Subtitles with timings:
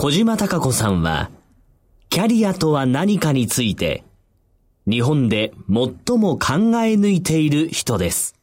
[0.00, 1.28] 小島隆子さんは、
[2.08, 4.04] キャリアとは何かについて、
[4.88, 6.52] 日本で最も考
[6.84, 8.36] え抜いている人です。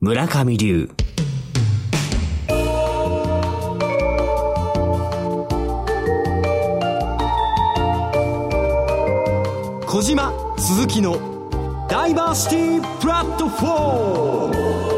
[0.00, 0.90] 村上流。
[9.86, 14.91] 小島鈴木のダイバーシティプラットフォーム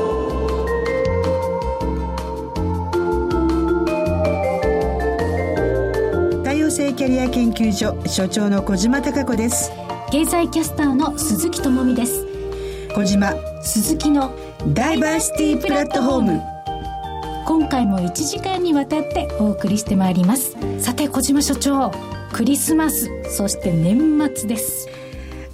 [6.75, 9.71] 多様性キャリア研究所所長の小島貴子です。
[10.11, 12.27] 経済キャスターの鈴木智美です。
[12.97, 13.33] 小島
[13.63, 14.35] 鈴木の
[14.75, 16.43] ダイバーシティプラットフォーム。
[17.47, 20.57] 今回も1時間にわたってお送りしてまいります。
[20.81, 21.93] さて小島所長
[22.33, 24.89] クリスマスそして年末です。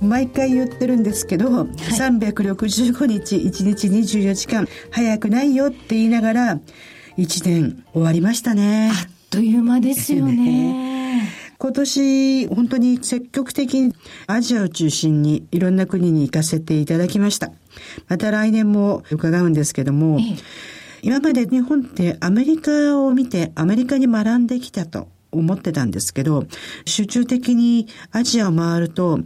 [0.01, 6.61] 毎回言ってるんですけど、はい、365日1日24時間早くないよって言いながら
[7.19, 8.91] 1年終わりましたね。
[8.91, 10.90] あっという間ですよね
[11.61, 13.95] 今年本当に積極的に
[14.27, 17.53] アジアを中心にいろんな国に行かせていただきました。
[18.09, 20.37] また来年も伺うんですけども、ええ、
[21.03, 26.47] 今まで日本ってアメリカを見てアメリカに学んできたと思ってたんですけど
[26.87, 29.21] 集中的にアジアを回ると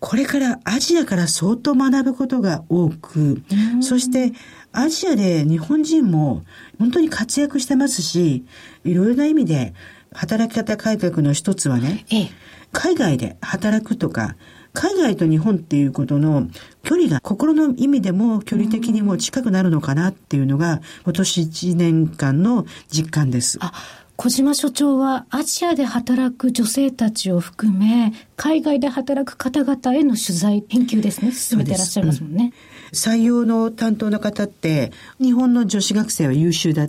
[0.00, 3.42] これからアジアから相当学ぶことが多く、
[3.80, 4.32] そして
[4.72, 6.44] アジアで日本人も
[6.78, 8.44] 本当に活躍してますし、
[8.84, 9.74] いろいろな意味で
[10.16, 12.30] 働き方改革の一つはね、ええ、
[12.72, 14.36] 海外で働くとか、
[14.72, 16.48] 海外と日本っていうことの
[16.82, 23.58] 距離が心の意味でも距離的にも近くなるのかなっていうのが今年1年間の実感です。
[23.60, 23.72] あ
[24.16, 32.54] 小島所長はアジアで働く女性たちを含め、海外で働く方々への取材、研究ですね、進めてらっしゃいますもんね。
[32.92, 36.88] 採用の担当の方って、日本の女子学生は優秀だ。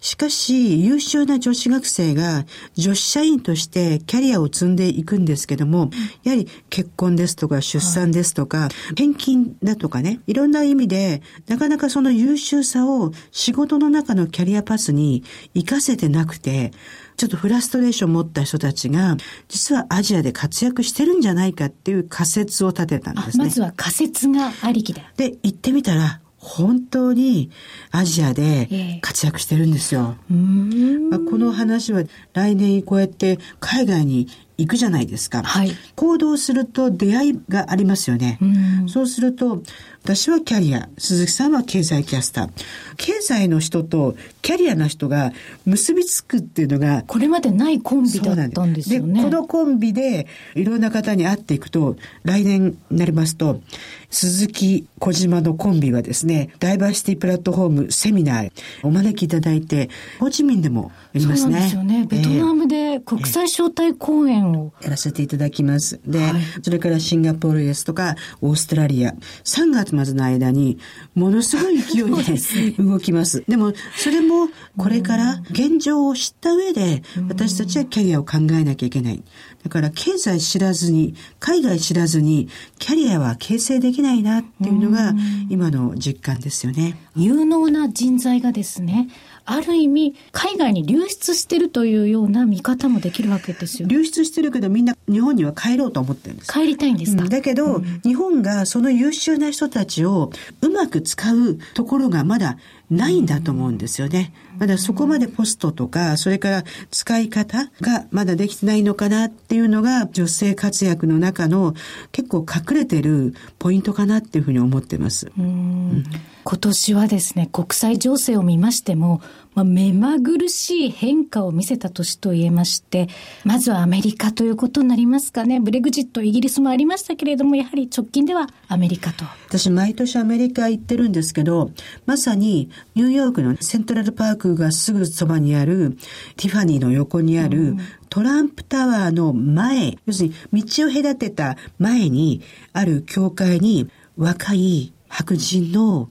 [0.00, 5.90] しかし、優秀な女子学生が女子社員としてキャリアを積んでいくんですけども、
[6.22, 15.24] やはり結婚ですとか出産ですとか、転勤だとかね、いろんな意味で、なかなかその優秀さを仕事の中のキャリアパスに
[15.54, 16.72] 活かせてなくて、
[17.16, 19.16] ちょっとフラストレーションを持った人たちが、
[19.48, 23.44] 実はアジアで活躍してるんじゃないかっていう仮説を立てたんですね。
[23.44, 25.02] まずは仮説がありきで。
[25.16, 27.50] で、行ってみたら、本当に
[27.90, 30.16] アジアで活躍してるんですよ。
[30.30, 35.42] えー、まあ、この話は来年こうやって海外に行くじゃないですか。
[35.42, 38.38] はい、行動すると出会いがありますよね。
[38.40, 38.44] う
[38.88, 39.62] そうすると
[40.08, 42.50] 私はキャリア、鈴木さんは経済キャスター。
[42.96, 45.34] 経済の人とキャリアな人が
[45.66, 47.04] 結びつくっていうのが。
[47.06, 49.20] これまでないコンビだったんですよね。
[49.20, 53.60] で、このコンビでいろんな方に会っていくと、来年になりますと、
[54.08, 58.52] 鈴木小島のコンビはですね、ダイバーシティプラットフォームセミナー
[58.82, 59.90] お招きいただいて、
[60.20, 61.52] ホーチミンでもやりますね。
[61.52, 62.06] そうですよね。
[62.08, 66.00] ベトナムで国際招待講演を、やらせていただきます。
[66.06, 66.32] で、はい、
[66.62, 69.14] それからシンガポールですとか、オーストラリア、
[69.44, 70.78] 3月末の間に、
[71.14, 73.44] ものすごい勢いで動きます。
[73.48, 79.22] でも、それもこれから現状を知った上で、私たちはキャリアを考えなきゃいけない。
[79.62, 82.48] だから、経済知らずに、海外知らずに、
[82.78, 85.14] キャリアは形成できないなっていうのが、
[85.48, 86.98] 今の実感ですよね。
[87.16, 89.08] 有能な人材がですね、
[89.50, 93.88] ある意味、海外に流出してるというような見方もできるわけですよ。
[93.88, 96.52] 流出してるけど、みんな日本には帰ろうと思ってるんです。
[96.52, 102.58] 帰りたいんですか、うん、だけど、うん、日本がその優秀な人たちをうまく使うところがまだ
[102.90, 104.34] ないんだと思うんですよね。
[104.58, 111.74] まだそこまでポストとか、それから使い方がまだできてないのかなっていうのが女性活躍の中の
[112.12, 115.30] 結構隠れてるポイントかなっていうふうに思ってます。
[115.38, 116.04] うん、
[116.44, 119.20] 今年はですね、国際情勢を見ましても、
[119.54, 123.08] まあ、目まぐるしい変化を見せた年と言えまして、
[123.44, 125.60] まずはアメリカということになりますかね。
[125.60, 129.24] ブレグジット、イギリスもありましたけれども、やはり直近ではアメリカと。
[129.48, 131.72] 私、毎年アメリカ行ってるんですけど、
[132.06, 135.96] まさにニューヨークのセントラルパークがすぐそばにある、
[136.36, 137.76] ティファニーの横にある、
[138.08, 142.42] トランプタワーの前、要するに道を隔てた前に
[142.72, 146.10] ある教会に若い白人の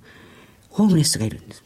[0.69, 1.63] ホームレスがいるんです。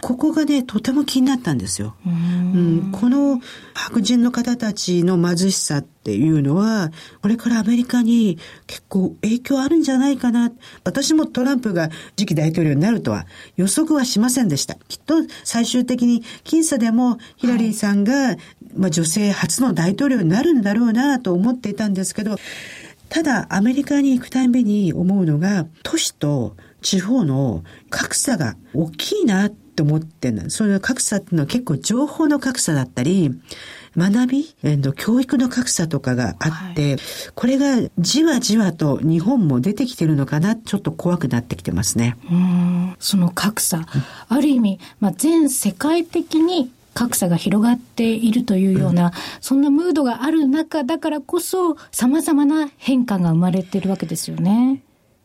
[0.00, 1.94] ここがね、とても気になったんですよ。
[2.06, 3.40] うん、この
[3.74, 6.90] 白人の方たちの貧しさっていうのは、
[7.22, 10.52] これからアメリカに結構影響あるんじゃないかな。
[10.84, 13.26] 私もトランプが次期大統領になるとは
[13.56, 14.76] 予測はしませんでした。
[14.88, 15.14] きっと
[15.44, 18.36] 最終的に僅差でもヒラリーさんが、
[18.76, 22.36] まあ、女性初の大統領になるんだろうなと思っていたんですけど、
[23.08, 33.30] ただアメリカに行くたびに思うのが、都市と地方の格差が大きいなっって思ってるその格差っていうのは結構情報の格差だったり、
[33.96, 37.00] 学び、えー、教育の格差とかがあって、はい、
[37.34, 42.16] これがじわじわと日本も出てきてるのかな、ちょっと怖くなってきてますね。
[42.30, 42.96] うん。
[42.98, 43.86] その格差、
[44.28, 54.82] ある意味、まあ、全世界的に格差が広がっているというような、うん、そんなムードがある中だからこそ、様々な変化が生まれているわけですよね。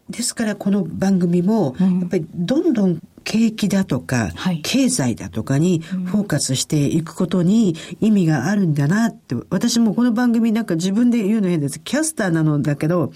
[0.10, 11.80] ですからこの番組も、やっぱりどんどん景気だとか、はい、経済だとかにフォーカスしていくことに意味があるんだなって、私もこの番組なんか自分で言うの変です。
[11.80, 13.14] キャスターなのだけど、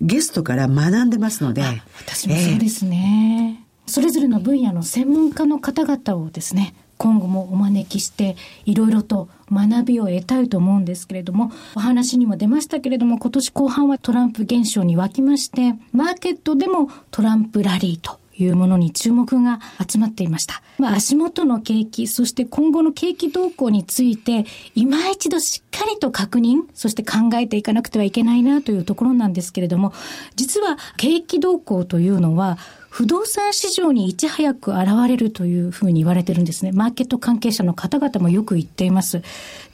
[0.00, 1.62] ゲストから学んでますので。
[1.98, 20.62] 私もそうですね、えー、それぞれの分野の専門家の方々をですね、今後もお招きしていろいろと学びを得たいと思うんですけれども、お話にも出ましたけれども、今年後半はトランプ現象に沸きまして、マーケットでもトランプラリーというものに注目が集まっていました。
[20.78, 24.44] まあ、足元の景気、そして今後の景気動向について、
[24.74, 29.92] 今一度しっかりと確認、そして考えていかなくてはいけないなというところなんですけれども、
[30.36, 32.58] 実は景気動向というのは、
[32.92, 36.72] 不動産市場にいち早く現れるというふうに言われてるんですね。
[36.72, 39.22] マーケット関係者の方々もよく言っています。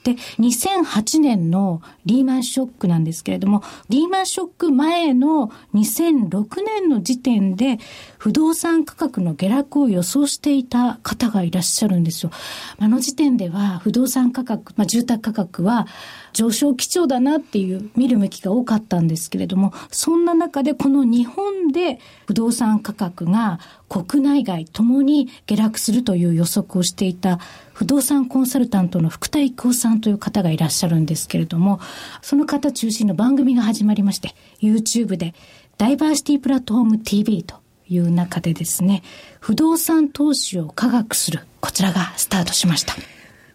[0.09, 7.79] で、2008年のリーマンショックなんですけれども、リーマンショック前の2006年の時点で
[8.17, 12.33] 不動産価格の下落を予想していた方がいらっしゃるんですよ。
[12.79, 15.87] あの時点では不動産価格、まあ、住宅価格は
[16.33, 27.41] 上昇基調だなっていう見る向きが多かったんですけれども、そんな中でこの日本で不動産価格が国内外ともに下落するという予測をしていた
[27.79, 31.79] 不動産コンサルタントの福田育夫さんという方がいらっしゃるんですけれども、
[32.23, 35.33] その方中心の番組が始まりまして、YouTube で
[35.77, 39.05] ダイバーシティプラットフォーム TV という中でですね、
[39.39, 42.97] 不動産投資を科学する、こちらがスタートしました。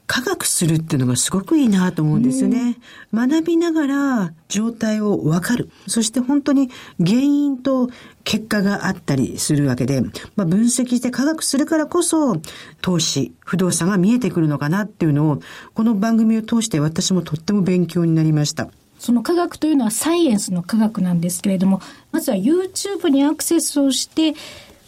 [0.05, 2.77] 科学するっていうのがすごくいいなと思うんですよね。
[3.13, 5.69] 学びながら状態を分かる。
[5.87, 6.69] そして本当に
[6.99, 7.89] 原因と
[8.23, 10.01] 結果があったりするわけで、
[10.35, 12.41] まあ、分析して科学するからこそ
[12.81, 15.39] 投資、不動産が見えてくるのかなっていうのを、
[15.73, 18.69] この番組を通して私もとっても勉強になりました。
[18.99, 24.33] その科学というのはサイエンスの科学なんですけれども、まずは YouTube にアクセスをして、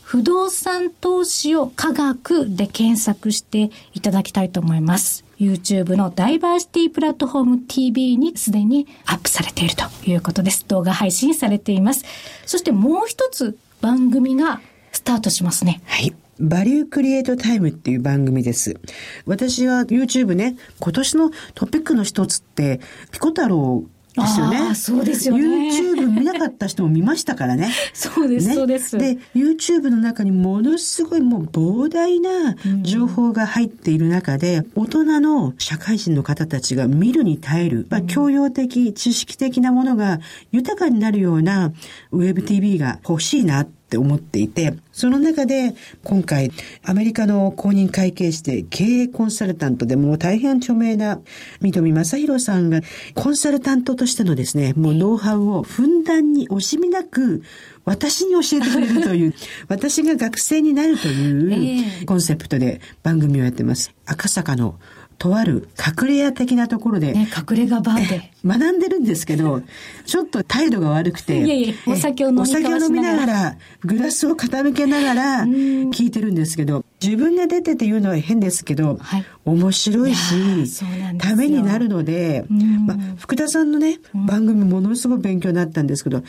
[0.05, 5.25] 不動産投資を科学で検索していただきたいと思います。
[5.39, 10.63] YouTube のダイバーシティプラットフォーム TV にすでにアップされているということです。
[10.67, 12.05] 動画配信されています。
[12.45, 14.61] そしてもう一つ番組が
[14.91, 15.81] スタートしますね。
[15.85, 16.13] はい。
[16.39, 18.79] バリュークリエイトタイムっていう番組です。
[19.25, 22.79] 私は YouTube ね、今年のトピックの一つって、
[23.11, 23.85] ピコ太郎
[24.21, 24.75] ですよね。
[24.75, 25.43] そうですよね。
[25.43, 27.71] YouTube 見なかった人も見ましたからね。
[27.93, 28.97] そうです、ね、そうです。
[28.97, 40.19] で、YouTube の中にものすごいもう膨大な情報が入っている中で、うん、大人の社会人の方たちが見るに耐える、まあ、教養的、知識的なものが
[40.51, 41.73] 豊かになるような
[42.11, 46.51] WebTV が欲しいなってって思っていて、その中で今回
[46.83, 51.19] アメリカの公認会計士で経営コンサルタントでもう大変著名な
[51.61, 52.81] 三富正宏さんが
[53.13, 57.43] コンサルタントとしてのですね、もうノウハウをふんだんに惜しみなく
[57.83, 59.35] 私に教えてくれるという、
[59.69, 63.93] 私が学生になるというコンセプトで番組をやってます。
[64.07, 64.79] 赤坂の
[65.17, 68.31] とある隠れ家的なところで、ね、隠れ家バーで。
[68.45, 69.63] 学んでるんですけど、
[70.05, 86.23] ちょっと態度が悪くて、いやいやお酒を飲みお酒を飲みながら、グラスを傾けながら聞いてるんですけど、自分が出てて言うのは変ですけど、はい、面白いし、いためになるので、まあ、福田さんのね、番組ものすごく勉強になったんですけど、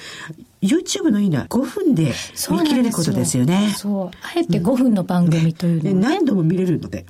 [0.63, 2.13] YouTube のいいのは5分で
[2.51, 3.73] 見切れることですよね。
[3.77, 4.17] そう。
[4.23, 7.07] あえて5分の番組というの、ね、何度も見れるので。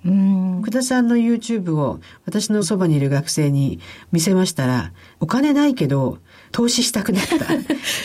[0.60, 3.80] 福田さんの YouTube を私のそばにいる学生に
[4.12, 6.18] 見せましたら、お金ないけど、
[6.52, 7.46] 投資したくなった。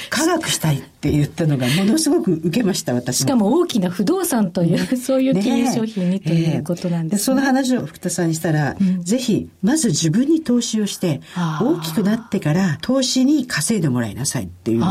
[0.09, 11.21] 科学したいって言ったのがものすごく受けました、私しかも大きな不動産という、そういう金融商品にということなんです、ね、その話を福田さんにしたら、うん、ぜひ、まず自分に投資をして、
[11.61, 14.85] 大きくなってから投資に稼いでもらいなさいっていうね、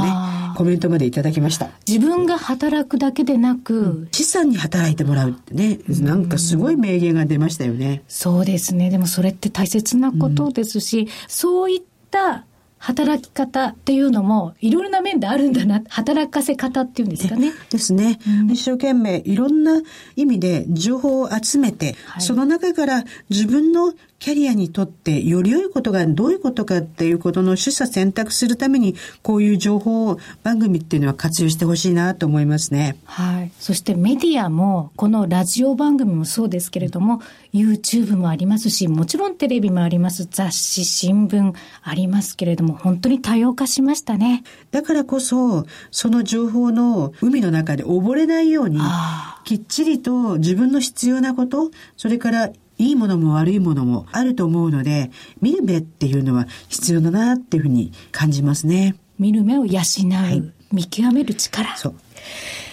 [0.56, 1.70] コメントまでいただきました。
[1.86, 8.02] 自分が働くだけでなく、うん、資産に働いてもらうってね、なんかすごい名言が出ましたよね。
[8.08, 8.90] そうですね。
[8.90, 12.46] でもそれって大切なことですし、うん、そういった
[12.80, 17.52] 働き方っていうのもいろいろな面であるんだな、働かせ方っていうんですかね。
[17.68, 18.18] ですね。
[18.50, 19.82] 一生懸命いろんな
[20.16, 32.98] 意味で情報を集めて、はいその中から自分のキャリアにとってより良いことがどういうことかっていうことの取捨選択するために、こういう情報番組っていうのは活用してほしいなと思いますね。
[33.06, 33.52] はい。
[33.58, 37.22] そしてメディアも、このラジオ番組もそうですけれども、
[37.54, 44.44] YouTube もありますし、もちろんテレビもあります、雑誌、新聞ありますけれども、本当に多様化しましたね。
[44.70, 52.50] だからこそ、その情報の海の中で溺れないようにあ、きっちりと自分の必要なこと、それから
[52.80, 55.10] いいものも悪いものもあると思うので、
[55.40, 58.96] 見る目っていうのは必要だなっていうふうに感じますね。
[59.18, 61.76] 見る目を養う、い見極める力。
[61.76, 61.94] そう。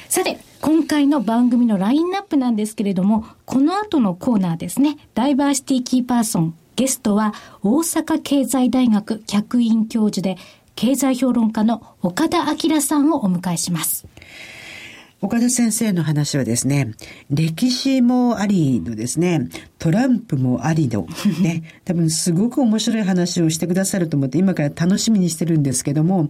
[0.08, 10.38] さて、今回の番組のラインナップなんですけれども、この後のコーナーですね、ダイバーシティキーパーソン、ゲストは大阪経済大学客員教授で、
[10.76, 14.08] 経済評論家の岡田明さんをお迎えします。
[15.20, 16.94] 岡田先生の話はですね、
[17.32, 21.08] 歴史もありのですね、トランプもありの、
[21.42, 26.30] ね、多分すごく面白い話をしてくださると思って今から楽しみにしてるんですけども、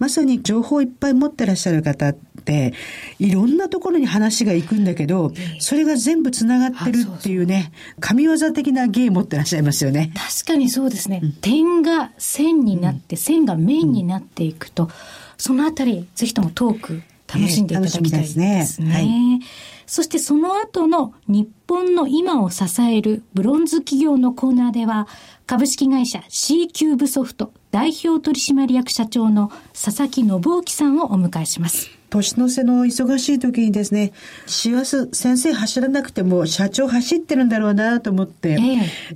[0.00, 2.74] まさに情報をいっぱい持ってらっしゃる方って、
[3.20, 10.12] いろんなところに話が行くんだけど、それが全部つながってるっていうね、神業的な芸持ってらっしゃいますよね。
[10.12, 11.22] 確かにそうですね。
[11.40, 14.90] 点が線になって、線が面になっていくと、
[15.38, 18.46] そのあたり、ぜひともトーク、楽しんでいただきたいですね。
[18.46, 25.06] ね楽しみですねはいそしてその後の日本の今を支えるブロンズ企業のコーナーでは、
[25.46, 31.90] 株式会社 C キューブソフト代表取締役社長の佐々木信之さんをお迎えします。
[32.14, 34.12] 年の瀬の忙しい時にですね、
[34.46, 38.56] 師走先生走らなくても社長走ってるんだろうなと思って、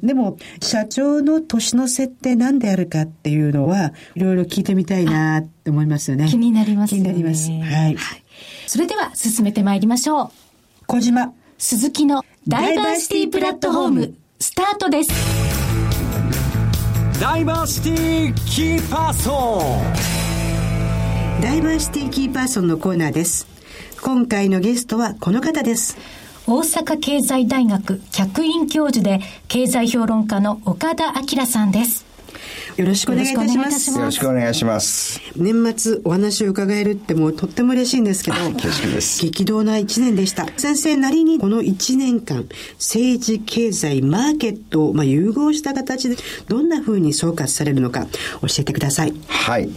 [0.03, 6.27] えでも社長の年の瀬って何であるかっていうのは、いろいろ聞いてみたいなって思いますよね。
[6.29, 7.11] 気になりますよね。
[7.11, 7.51] 気になります。
[7.51, 7.97] はい。
[8.67, 10.31] それでは進めてまいりましょう。
[10.87, 11.33] 小島。
[11.57, 15.11] 鈴木のダイバーシティプラットフォーム、スタートです。
[17.21, 19.83] ダイバーシティキーパーソ
[20.15, 20.18] ン
[21.41, 23.47] ダイバーシティキーパーソンのコーナーです。
[24.03, 25.97] 今回のゲストはこの方です。
[26.49, 32.08] 大阪経済大学客員教授で経済評論家の岡田明さんです。
[32.77, 33.91] よろしくお願いいたします。
[33.99, 35.21] よろしくお願いします。
[35.37, 38.37] 年末お話を伺えるってもうとっても嬉しいんですけど、
[39.21, 40.47] 激動な一年でした。
[40.57, 42.47] 先生なりにこの一年間、
[42.79, 46.17] 政治、経済、マーケットを、まあ、融合した形で
[46.49, 48.07] どんな風に総括されるのか
[48.43, 49.15] 教えてください。
[49.27, 49.69] はい。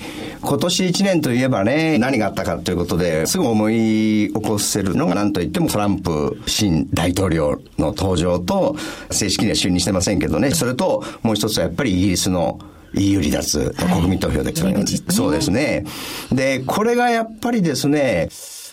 [0.42, 8.76] 今年1年といえばね、何があったかということで、すぐ思い起こせるのが何といってもトランプ新大統領の登場と、
[9.12, 12.60] 正式には就任してませんけどね、それともう一つはやっぱりイギリスの
[12.94, 15.86] EU 離脱の国民投票で、ブレグジットねそうですね。
[16.32, 18.30] で、これがやっぱりですね、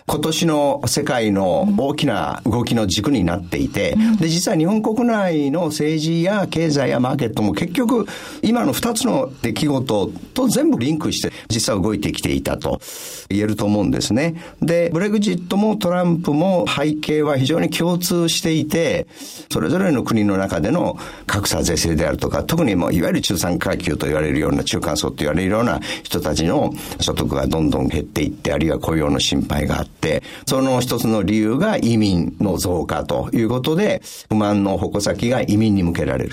[0.08, 8.06] 今年の世界の大きな動きの軸になっていて、で、実は日本国内の政治や経済やマーケットも結局、
[8.40, 12.80] 今の二つの出来事と全部リンクして、実は動いてきていたと
[13.28, 14.36] 言えると思うんですね。
[14.62, 19.06] で、ブレグジットもトランプも背景は非常に共通していて、
[19.52, 29.97] それぞれの国の中での格差是正であるとか、特にもういわゆる中産階級と言われるような中間層と言われるような人たちの所得がどんどん減っていって、あるいは雇用の心配があって、
[30.46, 36.32] その一つの理由が移民の増加ということで、不満の矛先が移民に向けられる。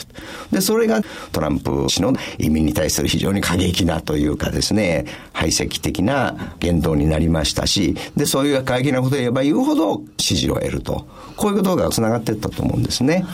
[0.52, 11.08] で、それがトランプ氏の移民に対する非常に過激なというかですね、排斥的な言動になりましたし、で、そういう過激なことを言えば言うほど支持を得ると。
[11.36, 13.26] こういうことが繋がっていったと思うんですね。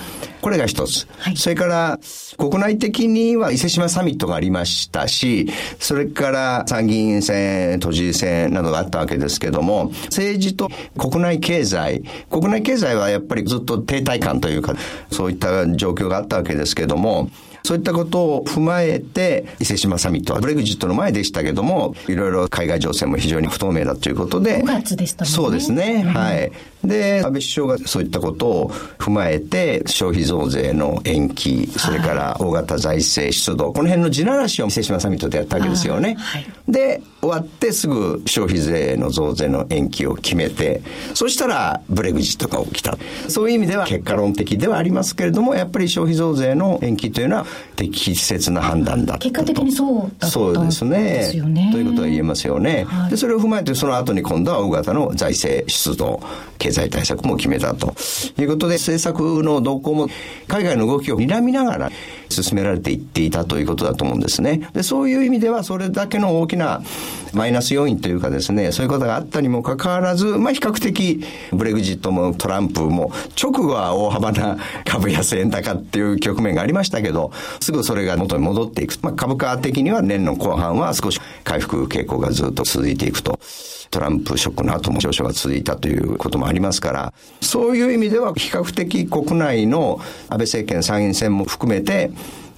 [0.42, 1.08] これが一つ。
[1.20, 2.00] はいそれから、
[2.38, 14.76] 国内的には伊勢志摩サミットがありましたし、それから参議院選、都知事選などがあったわけですけども、政治と国内経済、国内経済はやっぱりずっと停滞感というか、
[15.12, 17.30] そういった状況があったわけですけども、
[17.64, 26.04] そういったことを踏まえて、伊勢志摩サミットはブレグジットの前でしたけども、いろいろ海外情勢も非常に不透明だということで、5月でしたねそうですね。
[26.04, 26.52] はい。
[26.84, 36.16] で、安倍首相がそういったことを踏まえて、消費増税の延期、それから大型財政出動、この辺の地ならしを伊勢志摩サミットでやったわけですよね。
[36.18, 40.82] はいで、終わってすぐ消費税の増税の延期を決めて、
[41.14, 42.98] そしたらブレグジットが起きた。
[43.28, 49.30] そういう意味では結果論的ではありますけれども、やっぱり消費増税の延期というのは適切な判断だったと。
[49.30, 51.32] 結果的にそうだったそうですね。
[51.46, 52.86] ねということは言えますよね。
[52.88, 56.22] はいで、それを踏まえて、その後に今度は大型の財政出動。
[56.62, 57.96] 経済対策も決めたと
[58.40, 60.08] いうことで、政策の動向も
[60.48, 61.92] 海外の動きを睨みながら
[62.30, 64.70] 進められていっていたということだと思うんですね。
[64.74, 66.84] で、そういう意味ではそれだけの大きな
[67.34, 78.96] マイナス要因というかですね、そういうことがあったにもかかわらず、まあ比較的ブレグジットもトランプも直後は大幅な株安円高っていう局面がありましたけど、すぐそれが元に戻っていく。
[79.02, 83.40] まあ株価的には年の後半は少し回復傾向がずっと続いていくと。
[83.92, 92.10] トランプショックの後も上昇が続いたということもありますから、そういう意味では比較的国内の安倍政権参院選も含めて、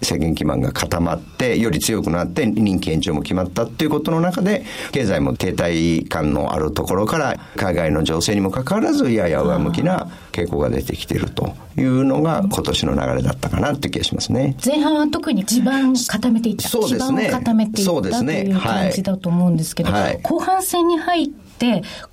[0.03, 14.55] 政権基盤が固まって、より強くなって任期延長も決まったっていうことの中で、経済も停滞感のあるところから、海外の情勢にもかかわらず、やや上向きな傾向が出てきているというのが、今年の流れだったかなっていう気がしますね。
[14.63, 16.69] 前半は特に地盤固めていった。
[16.69, 17.23] そうですね。
[17.27, 21.42] 地盤を固めていったという感じだと思うんですけど、はい、後半戦に入って、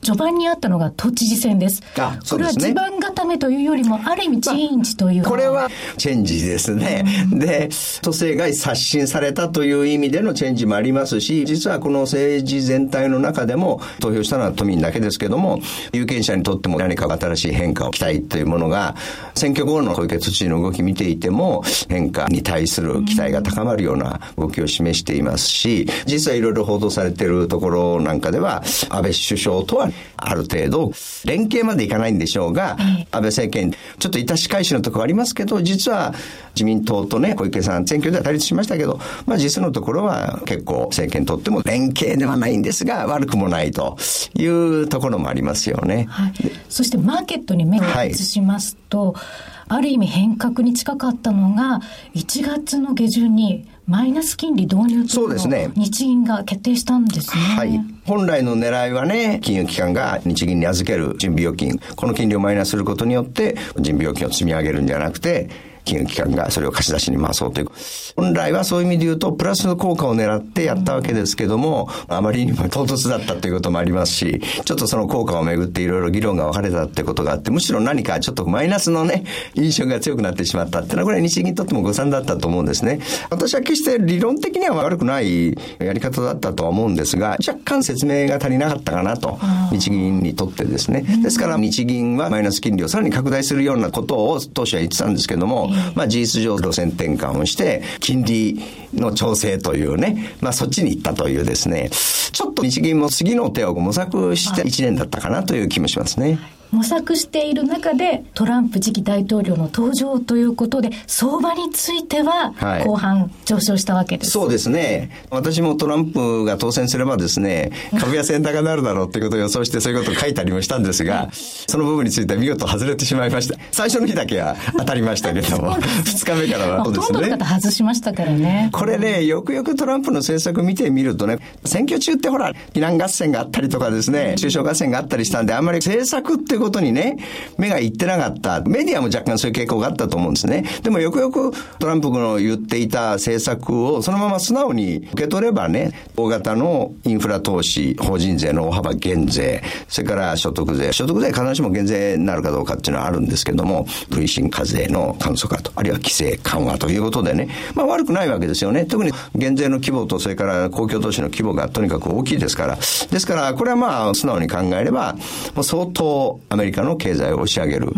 [0.03, 1.83] 序盤にあったのが都知事選です。
[1.97, 2.73] あそうですね。
[2.73, 7.05] これは地盤固めというよりも、ある意味チェンジという、まあ、これはチェンジですね。
[7.33, 7.69] うん、で、
[8.03, 15.61] 都政が刷新されたという意味でのチェンジもありますし、実はこの政治全体の中でも、投票したのは都民だけですけども、
[15.93, 18.95] 有権者にとっても何か新しい変化を期待というものが、
[19.35, 30.93] 選挙後の小池都知事の動き見ていても、変化に対する期待が高まるような動きを示していますし、実はいろいろ報道されているところなんかでは、安倍首相とはある程度、
[31.25, 36.15] 連携までいかないんでしょうが、安倍政権、ちょっといたし返しのところありますけど、実は
[36.55, 43.97] 自民党とね、小池さん、選挙では対立しましたけど、まあ実のところは結構政権にとっても連携ではないんですが、悪くもないと
[44.35, 46.07] いうところもありますよね。
[46.09, 46.33] はい、
[46.69, 49.23] そしてマーケットに目を移しますと、はい、
[49.69, 51.81] ある意味変革に近かったのが、
[52.15, 57.43] 1月の下旬にマイナス金利導入というのを日銀が決定したんですね。
[57.43, 57.81] はい。
[58.05, 65.49] 本来の狙いはね、金融機関が日銀に預ける準備預金、この金利をマイナスすることによって、準備預金を積み上げるんじゃなくて、
[65.91, 67.69] 金融機関がそれを貸し出しに回そうという。
[68.17, 83.01] 本来はそういう意味で言うと、プラスの効果を狙ってやったわけですけども、あまりにも唐突だったということもありますし、ちょっとその効果をめぐっていろいろ議論が分かれたってことがあって、むしろ何かちょっとマイナスのね、印象が強くなってしまったっていうのは、これは日銀にとっても誤算だったと思うんですね。
[83.31, 89.39] 私は決して理論的には悪くないやり方だったとは思うんですが、若干説明が足りなかったかなと、
[89.73, 91.05] 日銀にとってですね。
[91.23, 98.61] ですから日銀はマイナス金利をさらに拡大するようなことを当初は言ってたんですけども、まあ事実上路線転換をして、金利
[98.95, 106.39] の調整というね、まあそっちに行ったというですね、ちょっと日銀も次の手を模索して1年だったかなという気もしますね。
[106.73, 112.55] 模索している中でトランプ次期大統領の登場ということで相場については
[112.85, 115.11] 後半上昇したわけです、はい、そうですね。
[115.31, 127.19] 私もトランプが当選すればですね株安円高になるだろうっていうことを予想してそういうことを書いたりもしたんですがその部分については見事外れてしまいました最初の日だけは当たりましたけども 2日目からはそうですね。
[127.19, 128.71] ほとんどの方外しましたからね。
[128.73, 137.17] これねよくよくトランプの政策見てみるとね選挙中ってほら避難合戦があったりとかですね中小合戦があったりしたんであんまり政策っていうことにね、
[137.59, 138.61] 目がいってなかった。
[138.61, 140.65] メディアも若干そういう傾向があったと思うんですね。
[140.83, 150.93] でもよくよくトランプの言っていた政策をそのまま素直に受け取ればね、大型のインフラ投資、法人税の大幅減税、それから所得税。
[150.93, 158.85] 所得税必ずしも減税になるかどうかっていうのはあるんですけども、累進課税の簡素化と、あるいは規制緩和ということでね、まあ悪くないわけですよね。
[158.85, 162.77] 特に減税の規模と、それから公共投資の規模がとにかく大きいですから。
[162.77, 165.15] ですから、これはまあ素直に考えれば、
[165.55, 167.93] もう相当アメリカの経済を押し上げる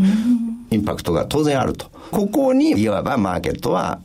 [0.70, 1.86] インパクトが当然あると。
[2.10, 3.98] ここにいわばマーケットは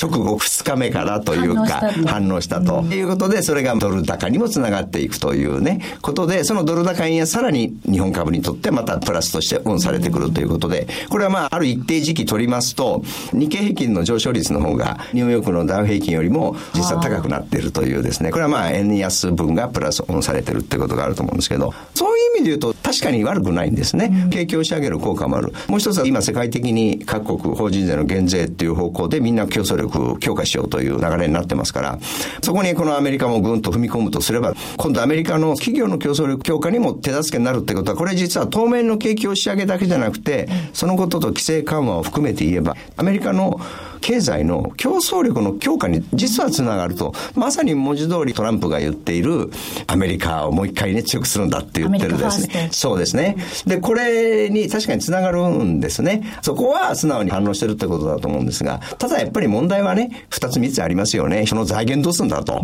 [0.00, 2.82] 直後2日目からというか反応したと。
[2.82, 24.28] いうことで、それがドル高にもつながっていくというね、ことで、そのドル高円安さらに日本株にとってまたプラスとしてオンされてくるということで、これはまあ、ある一定時期取りますと、日経平均の上昇率の方がニューヨークのダウ平均よりも実は高くなっているというですね、これはまあ、円安分がプラスオンされてるってことがあると思うんですけど、そういう意味で言うと確かに悪くないんですね。
[24.30, 25.52] 景気を押し上げる効果もある。
[25.68, 31.98] もう一つは今世界的に各国法人税の減税っていう方向でみんな競争力力強化しようという流れになってますから、
[32.42, 43.60] そこにこのアメリカもぐんと踏み込むとすれば、今度アメリカの企業の競争力強化にも手助けになるってことは、これ実は当面の景気を仕上げだけじゃなくて、そのことと規制緩和を含めて言えば、アメリカの
[44.04, 49.50] 経済の競争力の強化に実はつながると、まさに文字通りトランプが言っている
[49.86, 52.68] アメリカをもう一回ね強くするんだって言ってるですね。
[52.70, 53.36] そうですね。
[53.66, 56.22] で、これに確かにつながるんですね。
[56.42, 61.46] そこは素直に反応してるってことだと思うんですが、ただやっぱり問題はね、二つ三つありますよね。
[61.46, 62.62] その財源どうするんだと。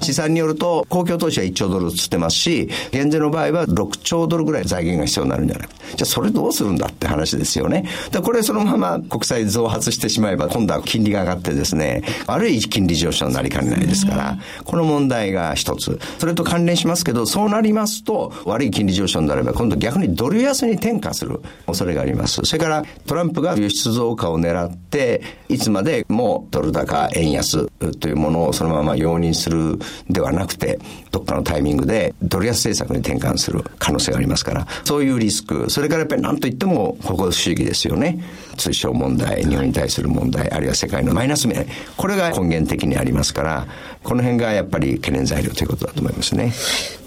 [0.00, 5.74] 試算によると、公共投資は1兆ドルつってますし、減税の場合は6兆ドルぐらい財源が必要になるんじゃないか。
[5.96, 7.88] じゃあそれどうするんだって話ですよね。
[8.12, 15.98] でこれそのまま国債増発してしまえば、今度は金利が上がってですね、悪い金利上昇になりかねないですから、この問題が一つ。
[16.18, 22.40] それと関連しますけど、そうなりますと、悪い金利上昇になれば、今度逆にドル安に転嫁する恐れがあります。
[22.44, 27.66] それから、トランプが輸出増加を狙って、いつまでもドル高、円安
[28.00, 30.78] というものをそのまま容認するではなくて、
[31.10, 38.22] どっかのタイミングでドル安政策に転換する可能性がありますから、そういうリスク、それからやっぱり何といっても、ここ主義ですよね。
[38.56, 41.66] 通商問題、日本に対する問題、あるいは世界のマイナス面、
[41.96, 43.66] これが根源的にありますから、
[44.06, 46.52] この辺がやっぱり懸念材料ということだと思いますね。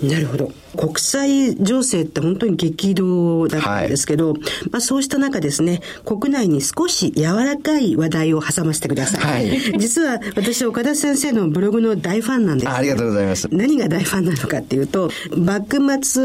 [0.03, 0.51] なるほど。
[0.77, 9.49] 国際情勢って本当に激動だったんですけど、はい、まあそうした中ですね、国内に少し柔らかい話題を挟ませてください。
[9.49, 12.69] はい、実は私岡田先生のブログの大ファンなんです。
[12.69, 13.47] ありがとうございます。
[13.51, 16.23] 何が大ファンなのかっていうと、幕末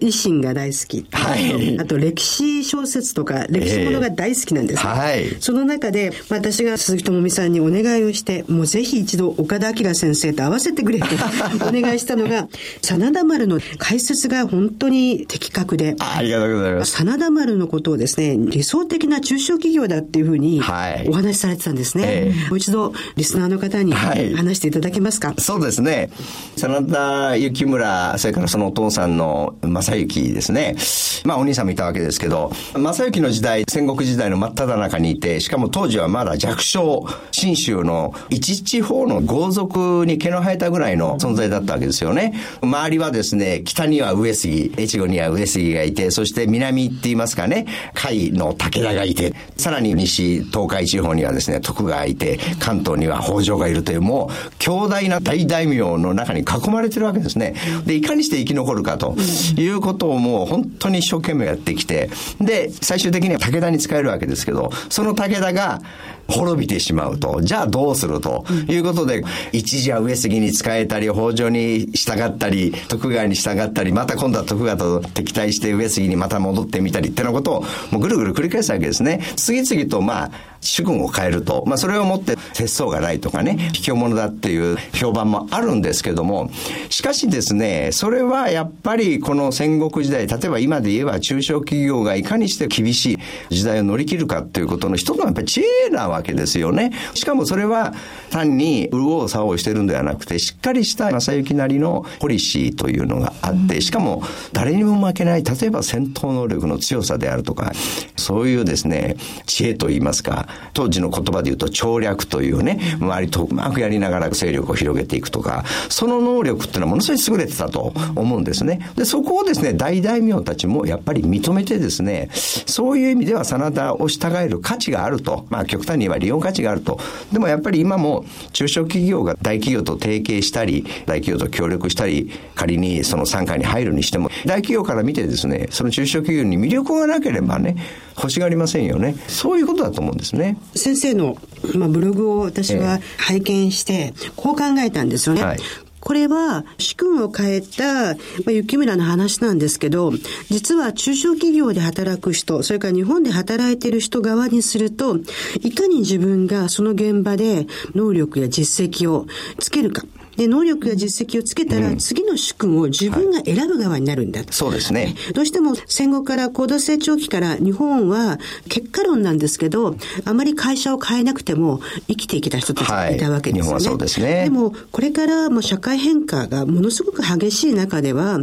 [0.00, 1.06] 維新が大好き。
[1.12, 1.78] はい。
[1.78, 5.36] あと歴史小説とか歴史ものが大好きなんです、えー、はい。
[5.40, 11.06] その中で、私が鈴木智美さんにお願いをして、もうぜひ一度岡田明先生と合わせてくれと
[11.66, 12.48] お願いしたのが、
[12.82, 15.96] 真田丸の解説が本当に的確で。
[15.98, 16.96] ありがとうございます。
[16.96, 20.60] 真田丸のことをですね、理想的な中小企業だっていうふうに
[21.08, 22.04] お話しされてたんですね。
[22.04, 26.10] はいもう一度、リスナーの方に話していただけますか、はい、そうですね。
[26.56, 30.76] 真田幸村、それからそのお父さんの正幸ですね。
[31.24, 42.34] まあお兄さんもいたわけですけど、正幸の時代、戦国時代の真っ只中にいて、しかも当時はまだ弱小、信州の一地方の豪族に毛の生えたぐらいの存在だったわけですよね。
[42.62, 57.54] 周りはですね、北には上杉、越後には上杉がいて、そして南って言いますかね、甲斐の武田がいて、さらに西東海地方にはですね、徳川がいて、関東には北条がいるという、もう強大な大大名の中に囲まれてるわけですね。
[57.86, 59.16] で、いかにして生き残るかと
[59.56, 65.80] いうことをもう本当に一生懸命やってきて、で、最終的には武田に使えるわけですけど、その武田が
[66.28, 68.44] 滅びてしまうと、じゃあどうすると？
[68.68, 77.60] いうことで、一時は上杉に仕えたり、北条に従ったり、徳川に従ったり、また今度は徳川と敵対して上杉にまた戻ってみたりってなことを、
[77.90, 79.20] もうぐるぐる繰り返すわけですね。
[79.36, 86.50] 次々と、まあ、主君を変えると、まあ、それをもって節操がないとかね、卑怯者だっていう評判もあるんですけども、
[86.88, 93.18] しかしですね、それはやっぱりこの戦国時代、例えば今で言えば中小企業がいかにして厳し
[93.50, 96.92] い時代を乗り切るかっていうことの一つのやっぱり知恵なわけですよね。
[97.14, 97.94] しかもそれは
[98.30, 104.22] 単に潤う作をしてるんではなくて、しっかりした正幸なりのポリシーというのがあって、しかも
[104.52, 107.72] 誰にも負けない、例えば戦闘能力の強さであるとか、
[108.16, 118.90] そういうですね、知恵といいますか、当時の言葉で言うと調略というね、周りとうまくやりながら勢力を広げていくとか、その能力っていうのはものすごい優れてたと思うんですね。
[118.96, 125.46] で、そこをですね、大大名たちもやっぱり認めてですね、そういう意味では真田を従える価値があると。
[125.50, 126.98] まあ極端に言えば利用価値があると。
[127.32, 137.76] でもやっぱり今も中小企業が大企業と提携したり、大企業と協力したり、仮にその参加に入るにしても、大企業から見てですね、その中小企業に魅力がなければね、
[138.16, 139.16] 欲しがりませんよね。
[139.28, 140.58] そういうことだと思うんですね。
[140.74, 141.36] 先生の、
[141.74, 145.42] まあ、ブログを私は拝見して、こう考えたんですよね。
[145.42, 145.58] はい
[146.04, 148.14] これは、主君を変えた、ま
[148.48, 150.12] あ、雪村の話なんですけど、
[150.50, 155.18] 実は中小企業で働く人、それから日本で働いている人側にすると、
[155.62, 159.26] いかに自分がその現場で能力や実績を
[159.58, 160.02] つけるか。
[160.36, 165.14] で、能力や実績をつけたら、次の主君を自分が選ぶ側になるんだ、はい、そうですね。
[165.34, 173.72] どうしても戦後から高度成長期から日本は結果論なんですけど、あまり会社を変えなくても生きていけた人たちがいたわけですよね。
[173.72, 174.44] はい、そうですね。
[174.44, 178.40] でも、これからも社会変化がものすごく激しい中では、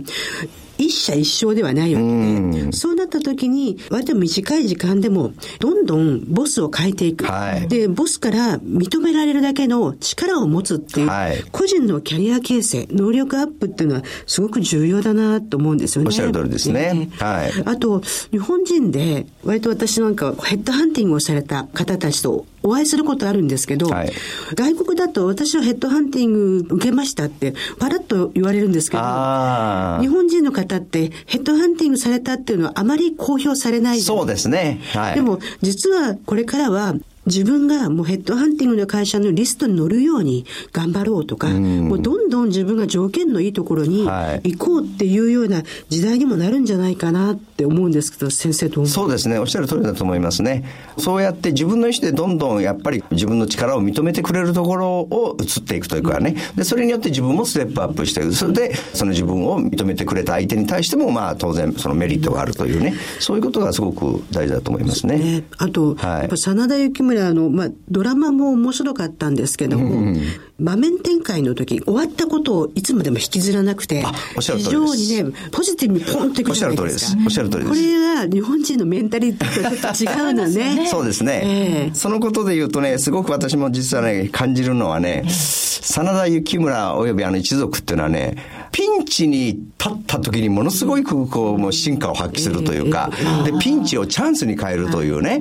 [0.82, 7.26] 一社一生ではないわけで、そうなった時に、割と短い時間でも、どんどんボスを変えていく。
[7.26, 16.08] はい、で、ボスから認められるだけの力を持つっていう、はい、個人のキャリア形成、能力アップっていうのはすごく重要だなと思うんですよね。
[16.08, 16.94] おっしゃる通りですね。
[16.94, 17.52] ねはい。
[17.65, 24.12] あと、日本人で、割と私なんかヘッドハンティングをされた方たちとお会いすることあるんですけど、はい、
[24.56, 34.02] 外国だと私はヘッドハンティング受けましたって、パラッと言われるんですけど、日本人の方ってヘッドハンティングされたっていうのはあまり公表されない。
[34.02, 34.80] そうですね。
[34.93, 36.95] はい、でも、実はこれからは
[37.26, 49.38] 自分がもうヘッドハンティングの会社のリストに乗るように頑張ろうとか、もうどんどん自分が条件のいいところに行こうっていうような時代にもなるんじゃないかなって思うんですけど、先生どうそうですね。
[49.38, 50.63] おっしゃる通りだと思いますね。
[50.97, 56.36] そうやって自分の意思でどんどんやっぱり自分の力を認めてくれるところを移っていくというかね。
[56.56, 58.34] で、それによって自分もステップアップしていく。
[58.34, 62.95] それで、その自分を認めてくれた相手に対しても、まあ当然そのメリットがあるというね。
[63.19, 65.17] そういうことがすごく大事だと思いますね。
[65.17, 70.21] ねあと、はい、やっぱ真田幸村の、まあドラマも面白かったんですけども、うん、
[70.62, 74.06] 場面展開の時、終わったことをいつまでも引きずらなくて、
[74.39, 77.21] 非常にね、ポジティブにポンってくるじゃないですか。
[77.26, 77.82] おっしゃる通りです。
[77.82, 80.88] これは日本人のメンタリティと違うのね。
[80.91, 88.38] そうですね、えー、そのことで言うとね、すごく私も実はね、感じるのはね、真田幸村及びあの一族っていうのはね、
[88.72, 93.12] ピンチに立った時にものすごいこう、もう進化を発揮するというか、
[93.46, 95.40] で、ピンチをチャンスに変えるというね、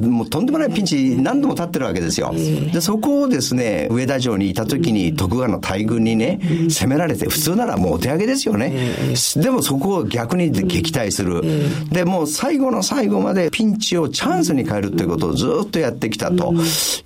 [0.00, 2.34] もうとんでもないピンチ何度も立ってるわけですよ。
[2.72, 8.72] で、そこをですね、上田城にいた時に徳川の大軍にね、攻められて、普通ならもうお手上げですよね。
[9.36, 11.42] でもそこを逆に撃退する。
[11.90, 16.54] で、もう最後の最後までピンチをチャンスに変えるということをずっとやってきたと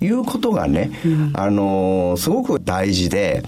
[0.01, 0.91] いうことがね、
[1.33, 3.43] あの、すごく大事で、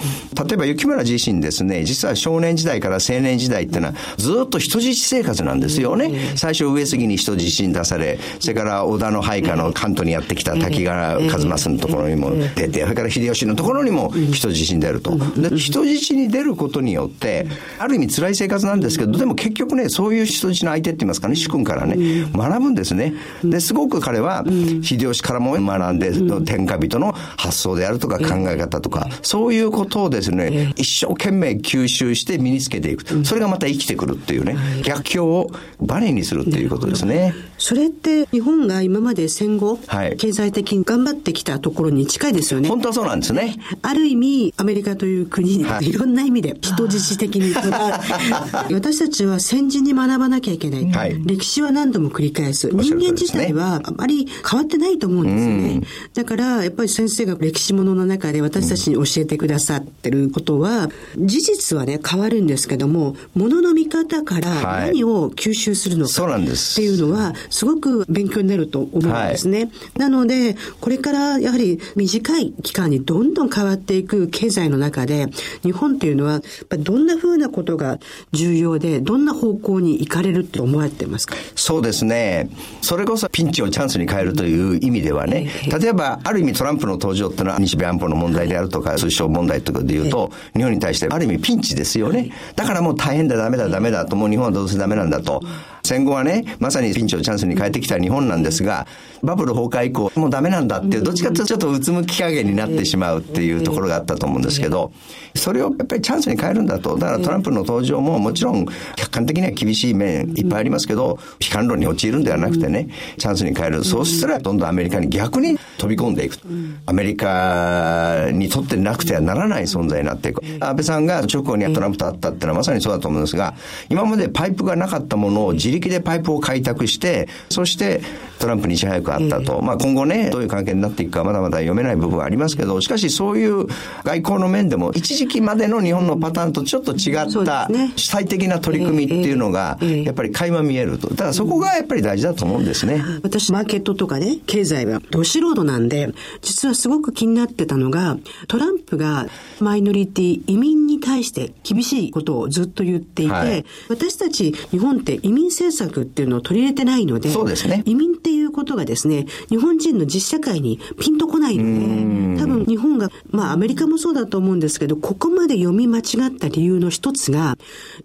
[0.48, 6.12] 例えば雪村自身ですね、実は少年時代から青年時代っていうのは、ずっと人質生活なんですよね。
[6.36, 15.18] 最初上杉に人質に出され、それから織田の配下の関東にやってきた滝川一正のところにも出て、それから秀吉のところにも人質に出ると。
[15.38, 17.48] で、人質に出ることによって、
[17.80, 23.14] ある意味辛い生活なんですけど、でも結局ね、そういう人質の相手って言いますかね、主君からね、学ぶんですね。
[23.44, 24.44] で、すごく彼は、
[24.82, 26.12] 秀吉からも学んで、
[26.46, 33.26] 天下人の発想であるとか考え方とか、そういうことをですね、一生懸命吸収して身につけていく。
[33.26, 37.34] それがまた生きてくるっていうね、逆境をバネにするっていうことですね。
[37.58, 42.68] それって日本が今まで戦後、はい、経済的に頑張ってきたところに近いですよね。
[42.68, 43.56] 本当はそうなんですね。
[43.82, 47.54] ある意味、アメリカという国に、はい、いろんな意味で人質的に
[48.74, 50.92] 私たちは戦時に学ばなきゃいけない。
[50.92, 52.70] はい、歴史は何度も繰り返す。
[52.70, 55.82] 人間自体はあまり変わってないと思うんですよね。
[56.16, 66.46] だから、やっぱり先生が歴史ものの中で私たちに教えてくださってることは、事実はね、変わるんですけども、ものの見方から何を吸収するのかっ
[66.76, 69.60] ていうのは、すごく勉強になると思うんですね。
[69.60, 75.28] はい、なので、これからやはり短い期間にどんどん変わっていく経済の中で、
[75.64, 76.42] 日本っていうのは、
[76.80, 78.00] どんなふうなことが
[78.32, 81.36] 重要で、どんな方向に行かれると思われてますか？
[81.56, 82.50] そうですね。
[82.82, 92.32] それこそピンチをチャンスに変えるという意味ではね、例えば、ある意味トランプの登場っていうのは日米安保の問題であるとか、通商問題とかで言うと、日本に対してある意味ピンチですよね。
[92.56, 95.42] だからもう大変だ、ダメだ、ダメだと、もう日本はどうせダメなんだと。
[95.84, 98.88] 戦後はね、まさにピンチをチャンスに変えてきた日本なんですが、
[99.24, 104.92] バブル崩壊以降、もうダメなんだっていう、どっちかというとちょっとうつむき加減になってしまうっていうところがあったと思うんですけど、
[105.36, 106.98] それをやっぱりチャンスに変えるんだと。
[106.98, 108.66] だからトランプの登場ももちろん
[108.96, 113.84] 客観的には厳しい面いっぱいありますけど、悲観論に陥るんではなくてね、チャンスに変える。
[113.84, 116.38] そうしたらどんどんアメリカに逆に飛び込んでいく。
[116.86, 120.42] アメリカにとってなくてはならない存在になっていく。
[120.60, 123.54] 安倍さんが直後にトランプと会ったっていうのはまさにそうだと思うんですが、
[123.90, 128.02] 今までパイプがなかったものを自力でパイプを開拓して、そして
[128.40, 129.62] トランプに支配下あったと。
[129.62, 133.68] まあ今後ね、どういう関係になっていくかまだまだ読めない部分はありますけど、しかしそういう
[134.04, 141.10] 外交の面でも一時期までの日本のパターンとちょっと違った主体的な取り組みっていうのが、やっぱり垣間見えると。
[141.10, 143.04] だからそこがやっぱり大事だと思うんですね。
[143.24, 146.10] 私、マーケットとかね、経済はど素人なんで、
[146.42, 149.28] 実はすごく気になってたのが、トランプが
[149.60, 157.84] マイノリティ、移民に対して厳しいことをずっと言っていて、はい、私たち日本って移民政策っていうのを取り入れてないので、そうですね。
[157.86, 167.58] 移民っていうことがですね、日本人の実社会にピンとこないので、多分日本が、まあアメリカもそうだと思うんですけど、ここまで読み間違った理由の一つが、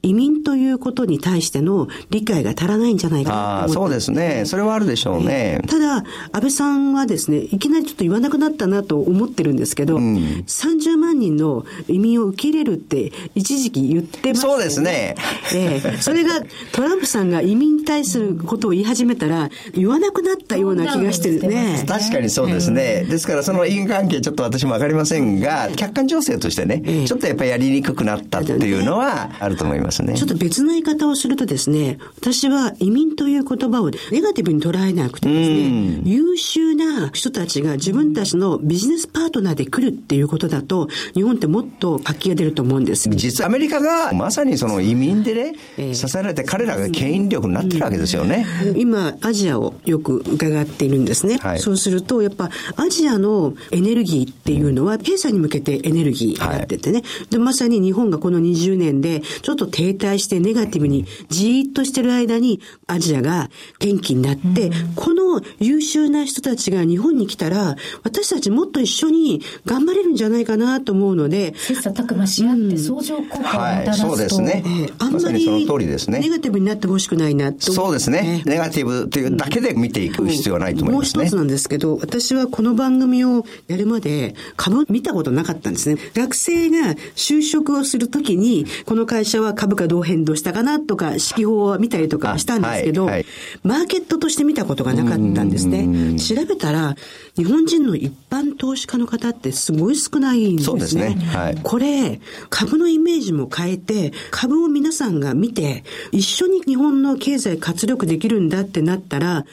[0.03, 3.31] 移民ということに対しての理解が足らないんじゃないか
[3.63, 4.45] なとそうですね。
[4.47, 5.63] それはあるでしょうね。
[5.67, 10.17] ただ、安倍さんはですね、いきなりちょっと言わなくなったなと思ってるんですけど、うん、
[10.47, 15.15] 30万人の移民を受け入れるって一時期言ってます、ね、そうですね。
[15.55, 16.43] ええそれが
[16.73, 21.85] トランプさんが移民に対することを言い始めたら、言わなくなったような気がしてるね。
[21.87, 23.07] 確かにそうですね。
[23.09, 30.15] ですからその因果関係ちょっと私私もわかりませんが、客観情勢としてね、ちょっとやっぱりやりにくくなったっていうのはあると思いますね。
[30.15, 43.09] ちょっと別の言い方をするとですね、私は移民という言葉をネガティブに捉えなくてですね、優秀な人たちが自分たちのビジネスパートナーで来るっていうことだと、日本ってもっと活気が出ると思うんです。
[43.11, 48.47] 実はアメリカがまさにその移民でね、支えられて彼らが牽引力になってるわけですよね。
[48.77, 51.39] 今、アジアをよく伺っているんですね。
[51.39, 51.59] はい。
[51.59, 57.03] そうすると、やっぱ、アジアのエネルギーっていうのは、経済に向けてエネルギーになっててね。
[57.31, 74.15] で、まさに日本がこの20年で、ちょっと停滞してネガティブに、じーっとしてる間に、アジアが元気になって、この優秀な人たちが日本に来たら、私たちもっと一緒に頑張れるんじゃないかなと思うので、切磋琢磨し合って相乗効果をもたらすと、はい。
[74.15, 74.63] そうですね。
[74.65, 76.21] えーあんまり通りですね。
[76.21, 78.43] ネガティブになってほしくないなと思そうですね。
[78.47, 81.37] ネガティブというだけで見ていく必要はないと思いますねもう一つ。
[81.37, 86.01] なんですけど、私はこの番組をやるまで株見たことなかったんですね。
[86.15, 93.27] 学生が就職をするときに、この会社は株価どう変動したかなとか、指揮法を見たりとかしたんですけど、あはいはい
[93.63, 96.19] マーケットとして見たことがなかったんですね。
[96.19, 96.97] 調べたら、
[97.37, 100.65] 日本人の一般投資家の方ってすごい少ないんですね。
[100.65, 109.45] そうですねはいこれ、株のイメージも変えて、株を皆さんが見て、一緒に日本の経済活力できるんだってなったら、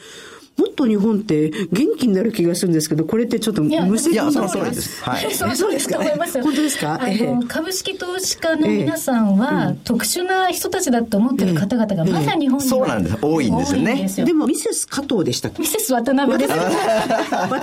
[0.56, 5.02] もっと日本って元気になる気がするんですけど、これってちょっと無や責任いやそのな通りです。
[5.02, 5.34] はい。
[5.34, 6.38] その通りですと思います。
[6.38, 6.98] よ本当ですか？
[7.02, 7.26] あええ。
[7.26, 13.18] の株式投資家の皆さんは、特殊な人たちだと思ってる方々がまだ日本にはそうなんです。
[13.20, 13.92] 多いんですよね。
[13.92, 14.26] 多いんですよ。
[14.26, 15.60] でも、ミセス加藤でしたっけ？
[15.60, 16.50] ミセス渡辺です。
[16.50, 16.70] 渡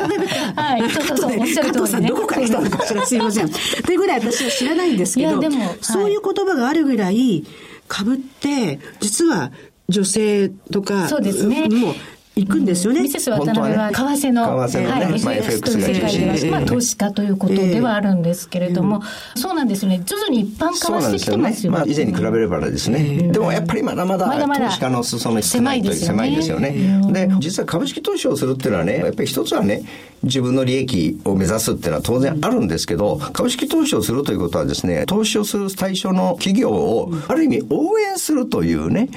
[0.07, 0.61] 辺か。
[0.61, 0.89] はい。
[0.89, 1.39] そうそうそう。
[1.39, 1.79] おっしゃる通りね。
[1.79, 3.49] 加藤さん、どこから来たのかしら、すいません。
[3.49, 5.77] というぐらい私は知らないんですけど、いやでもはい。
[5.81, 7.45] そういう言葉があるぐらい、
[7.87, 9.51] 株って、実は
[9.89, 11.69] 女性とか、そうですね。
[11.69, 11.93] もう
[12.35, 13.01] 行くんですよね。
[13.01, 19.01] ミセス渡辺は為替の、為替のねはい、まあ FX という世界では、まあ、投資家ということではあるんですけれども、
[19.35, 20.01] そうなんですよね。
[20.05, 21.65] 徐々に一般化はしてきてます。
[21.65, 21.73] よ。
[21.73, 23.31] まあ以前に比べればですね。
[23.31, 27.01] でもやっぱりまだまだ投資家の裾野少ないという狭狭いですよね。
[27.11, 29.83] で、実は株式投資をするっていうのはね、やっぱり一つはね、
[30.23, 39.09] 自分の利益を目指すっていうのは当然あるんですけど、株式投資をするということはですね、投資をする対象の企業をある意味応援するというね、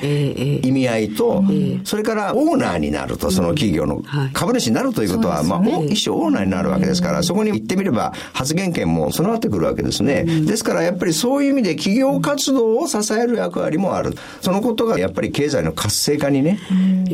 [0.63, 1.45] 意味合いと、
[1.85, 10.25] それからオーナーになると、その企業のはい株主になるということは、まあ、一種オーナーになるわけですから、そこに行ってみれば発言権も備わってくるわけですね。
[10.25, 14.15] ですからやっぱりそういう意味で企業活動を支える役割もある。
[14.41, 16.59] そのことがやっぱり経済の活性化にね、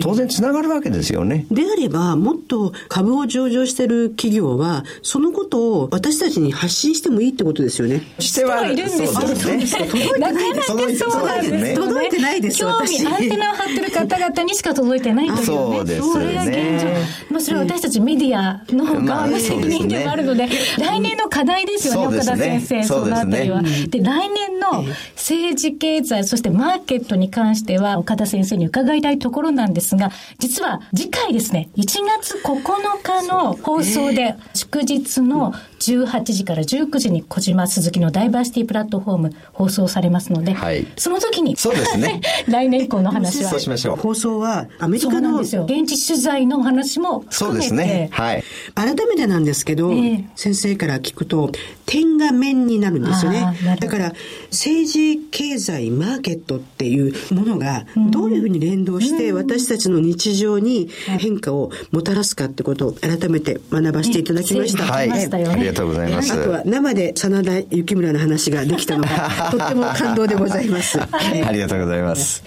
[0.01, 1.47] 当然つながるわけですよね。
[1.51, 8.03] であれば、もっと株を上場してる企業は、そのことを私たちに発信してもいいってことですよね。
[8.19, 9.87] してはいるんですよそうですね。
[10.19, 11.75] なかなかそうなんです。
[11.75, 15.80] 届いてないです興味、私アンテナを張ってる方々にしか届いてないというね。
[15.81, 16.89] そうですねそれが現状。
[17.31, 23.63] まあ、それは私たちメディアの側の責任でもあるので、来年の課題ですよね、岡田先生、そのあたりは。
[23.63, 24.85] で、来年の
[25.17, 31.85] 政治経済、そしてマーケットに関しては、岡田先生に伺いたいところなんですが、実は次回ですね、1
[32.19, 32.63] 月9
[33.03, 43.61] 日の放送で、祝日の18時から19時に小島鈴木のダイバーシティプラットフォーム放送されますので、はいその時に、そうですね 来年以降の話はそう。
[43.61, 43.97] しましょう。
[43.97, 45.67] 放送はアメリそうカのなんですよ。
[45.71, 47.91] 現地取材のお話もそうで含めて。
[47.91, 48.09] すね。
[48.13, 48.45] はい。
[48.75, 51.53] 改めてなんですけど、ええ先生から聞くと、
[51.87, 54.13] 点が面になるんですよねだから、
[54.51, 64.85] 政治、経済、マーケットっていうものが、どういうふうに連動して、私たちの日常に変化をもたらすかってことを改めて学ばせていただきました。
[64.85, 65.09] はい。
[65.09, 66.33] ましたよねありがとうございます。
[66.33, 70.99] あとは生で真田幸村の話ができたのが、 とっても感動でございます。
[71.35, 72.43] えありがとうございます。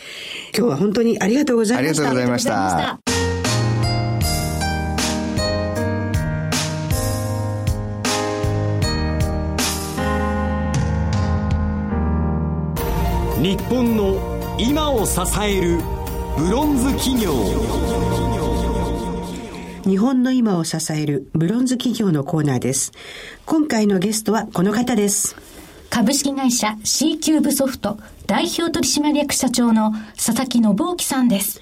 [0.56, 2.10] 今日は本当にありがとうございました。
[2.10, 3.00] ありがとうございまた。
[13.42, 15.80] 日本の今を支える
[16.38, 17.34] ブロンズ企業
[19.84, 22.92] 日本の今を支えるブロンズ企業のコーナーです。
[23.46, 25.53] 今回のゲストはこの方です。
[25.94, 31.62] 株式会社 C キューブソフト代表取締役社長の佐々木信之さんです。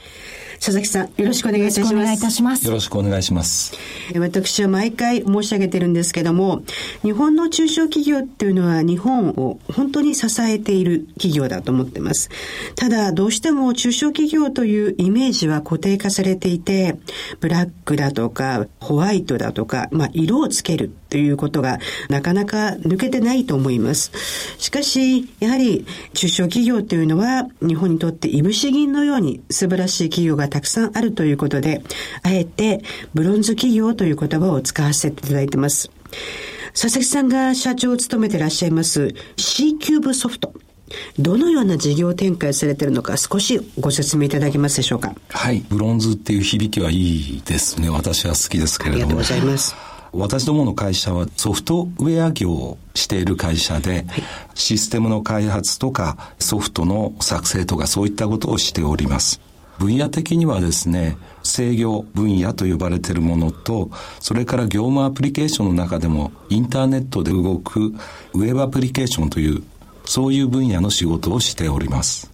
[0.56, 1.94] 佐々木さん、よろしくお願いいたします。
[1.94, 2.66] よろしくお願いいたします。
[2.66, 3.74] よろしくお願いします。
[4.18, 6.64] 私は毎回申し上げてるんですけども、
[7.02, 12.30] 日本の中小企業っていうのは日本を本当に支えている企業だと思ってます。
[12.78, 16.96] ただ、どうしても中小企業というイメージは固定化されていて、
[17.42, 21.78] ブラックだとか、ホワイトだとか、まあ、色をつけるということが
[22.10, 24.12] なかなか抜けてないと思います。
[24.58, 31.84] しかし、やはり中小企業というのは日本にとっていぶし銀のように素晴らしい企業がたくさんあるということで、
[32.24, 32.82] あえて
[33.14, 35.92] ブロンズ企業という言葉を使わせていただいてます。
[36.74, 40.54] 佐々木さんが社長を務めてらっしゃいます C キューブソフト。
[41.20, 45.14] どのような事業展開されているのか少しご説明いただけますでしょうか？
[45.30, 45.64] はい。
[45.70, 47.90] ブロンズっていう響きはいいですね。
[47.90, 49.04] 私は好きですけれども。
[49.04, 49.91] ありがとうございます。
[50.14, 54.06] 私どもの会社はソフトウェア業をしている会社で、はい、
[54.56, 59.40] システムの開発とかソフトの作成とかそういったことをしております。
[59.80, 67.94] 分野的にはですね、制御分野と呼ばれているものと、それから業務アプリケーションの中でもインターネットで動く
[68.34, 69.64] ウェブアプリケーションという
[70.06, 72.32] そういう分野の仕事をしております。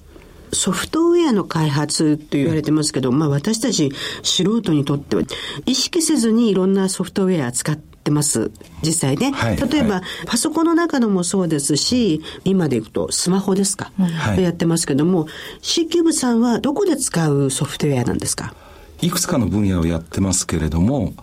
[0.54, 3.92] ソフトウェアの開発と言われてますけど、まあ私たち
[4.24, 5.24] 素人にとっては
[5.66, 8.52] 意識せずにいろんなソフトウェア使ってます。
[8.82, 9.32] 実際ね。
[9.32, 13.92] はい、例えば、はい、パソコンの中のもそうですし、今でいくとスマホですか？
[13.98, 15.28] はい、やってますけども、
[15.62, 18.54] C キューブさんはどこで使うソフトウェアなんですか？
[19.02, 21.14] いくつかの分野をやってますけれども、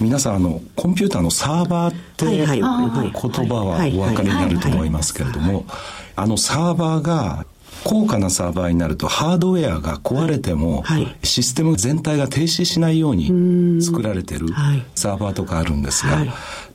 [0.00, 5.64] 皆さんあのコンピューターのサーバーって言葉はお分かりになると思いますけれども
[6.16, 7.46] あのサーバーが
[7.84, 10.84] 高価なサーバーになるとハードウェアが壊れても、
[11.22, 14.46] システム全体が停止しないように作られてる
[14.94, 16.24] サーバーとかあるんですが、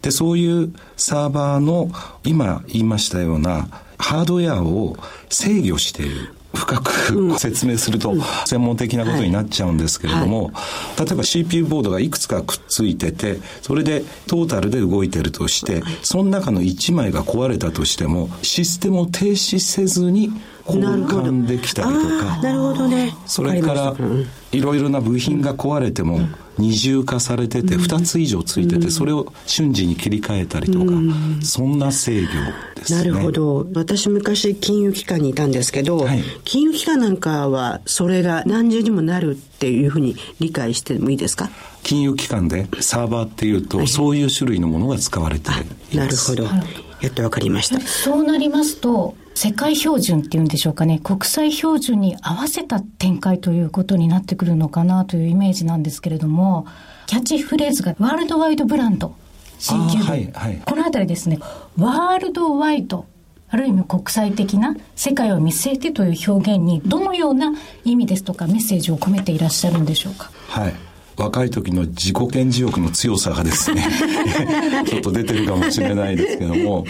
[0.01, 1.89] でそういうサーバーの
[2.23, 4.97] 今言いましたようなハードウェアを
[5.29, 10.51] 制御している深く説明すると専門的なことになっちゃうんですけれども、
[10.97, 20.31] 例えば CPU ボードがいくつかくっついてて、それでトータルで動いてるとして、その中の1枚が壊れたとしても、システムを停止せずに
[20.67, 21.93] 交換できたりと
[22.23, 23.15] か、なるほどね。
[23.25, 23.95] それから、
[24.51, 26.19] いろいろな部品が壊れても、
[26.57, 30.91] 二重化されてて、2つ以上ついてて、それを瞬時に切り替えたりとか、
[31.41, 32.27] そんな制御
[32.75, 32.99] ですね。
[32.99, 33.67] なるほど。
[33.75, 41.49] 私昔金融機関にいたんですけど、はい、金融機関なんかはそれが何重にもなるっていうふうに理解してもいいですか？
[41.83, 46.31] 金融機関でサーバーっていうと、はい、そういう種類のものが使われています。
[46.31, 46.57] なるほど。
[47.01, 47.79] やっとわかりました。
[47.81, 56.65] そうなりますと、世界標準っていうんでしょうかね、国際標準に合わせた展開ということになってくるのかなというイメージなんですけれども、
[57.05, 60.03] キャッチフレーズがワールドワイドブランド、ーブ。
[60.03, 61.37] はいはい、このあたりですね、
[61.77, 63.05] ワールドワイド、
[63.49, 67.51] ある意味国際的な世界を見据えてという表現にどのような
[67.85, 70.31] 意味ですとかメッセージを込めていらっしゃるんでしょうか。
[70.47, 70.73] はい。
[71.17, 73.83] 若い時の自己顕示欲の強さがですね
[74.87, 76.85] ちょっと出てるかもしれないですけども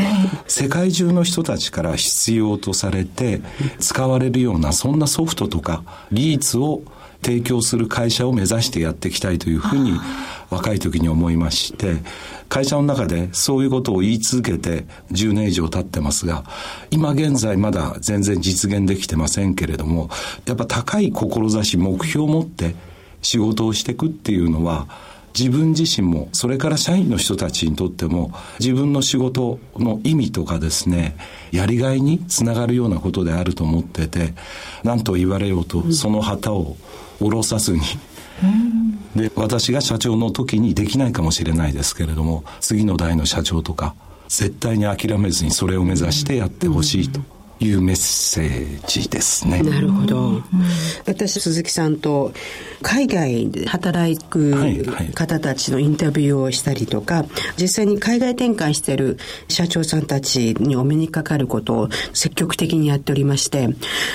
[0.47, 3.41] 世界中の人たちから必要とされて
[3.79, 6.81] 使われるようなそんなソフトとか技術を
[7.21, 9.93] 提供する会社を目指してやっていきたいというふうに
[10.49, 11.97] 若い時に思いまして
[12.49, 16.43] 会社の中でそういうことを言い続けて10年以上経ってますが
[16.91, 20.09] 今現在まだ全然実現できてませんけれども
[20.45, 22.75] やっぱ高い志目標を持って
[23.21, 24.87] 仕事をしていくっていうのは
[25.37, 31.15] 自分自身もそれから社員の人たちにとっても自分の仕事の意味とかですね
[31.51, 34.33] やりがいにつながるようなことであると思ってて
[34.83, 36.75] 何と言われようとその旗を
[37.19, 37.81] 下ろさずに。
[39.15, 43.95] で私が社長の時にできないかもしれないですけれども次の代の社長とか
[44.27, 47.36] 絶対に諦めずにそれを目指してやってほしいと。
[47.59, 49.61] いうメッセージですね。
[49.63, 50.41] なるほど。
[51.05, 52.31] 私、鈴木さんと
[52.81, 57.25] 海外で働く方たちのインタビューをしたりとか、
[57.59, 63.69] 実際に海外展開している社長さんたちにお目にかかることを積極的にやっておりまして、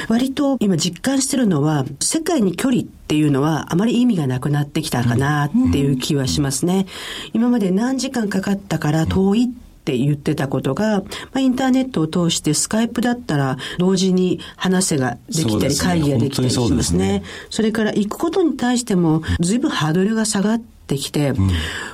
[0.08, 6.86] 割と今実感してるのは、世界に距離っていうのはあまり意味がなくなってきたかなっていう気はしますね。
[7.32, 9.48] 今まで何時間かかったから遠いっ
[9.84, 11.04] て言ってたことが、ま
[11.34, 17.22] あ、インターネットを通してスカイプだったら同時に話せができたり、会議ができたりしますね。
[17.50, 21.50] それから行くことに対しても随分ハードルが下がってきて、うん、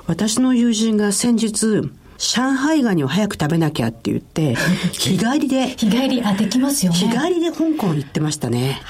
[0.07, 4.57] 私の友人が先日、上海ガニを早く食べなきゃって言って、
[4.93, 5.68] 日帰りで。
[5.68, 6.99] 日帰り、あ、できますよね。
[6.99, 8.82] 日帰りで香港行ってましたね。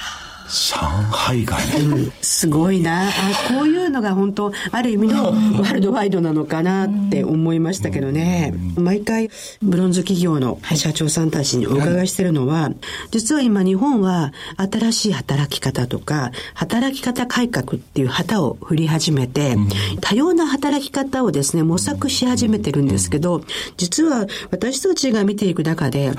[0.49, 0.77] 上
[1.13, 3.09] 海ガニ、うん、すごいな。
[3.09, 3.13] あ
[3.49, 9.31] こういうのが本当ある意味のワールドワイドなのかなって思いましたけどね、毎回
[9.63, 12.71] ブロンズ企業の社長さんたちにお伺いしてるのは、
[13.11, 19.57] 実は今日本は新しい働き方とか働き方改革っていう旗を振り始めて、
[20.01, 23.43] 多様な働き方をですね模索し始めてるんですけど
[23.77, 26.13] 実は私たちが見ていく中で、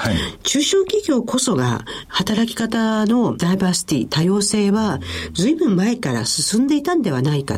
[0.43, 4.99] 中小企業こそが働き方のダイバーシティ多様性は
[5.33, 7.57] 随分前から進んでいたんではないか。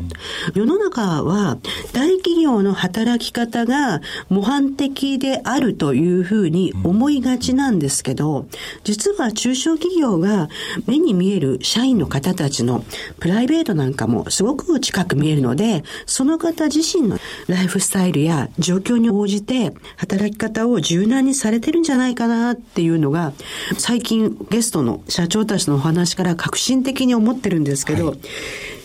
[0.53, 1.57] 世の中は
[1.91, 8.45] 大企業の働き方が模範的であるというふうに思いがちなんですけど、
[8.84, 10.49] 実は中小企業が
[10.86, 12.86] 目に見える社員の方たちの
[13.20, 23.34] プライベートなんかもすごく近く見えるので、その方自身のライフスタイルや状況に応じて働き方を柔軟にされてるんじゃないかなっていうのが、
[23.80, 28.20] 最近ゲストの社長たちのお話から革新的に思ってるんですけど、はい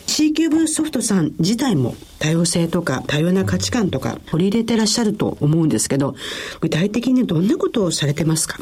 [0.09, 6.15] C キューブソフトさん自体も多様性とか多様な価値観とか取り入れてらっしゃると思うんですけど、
[6.61, 8.61] 具体的にどんなことをされてますか？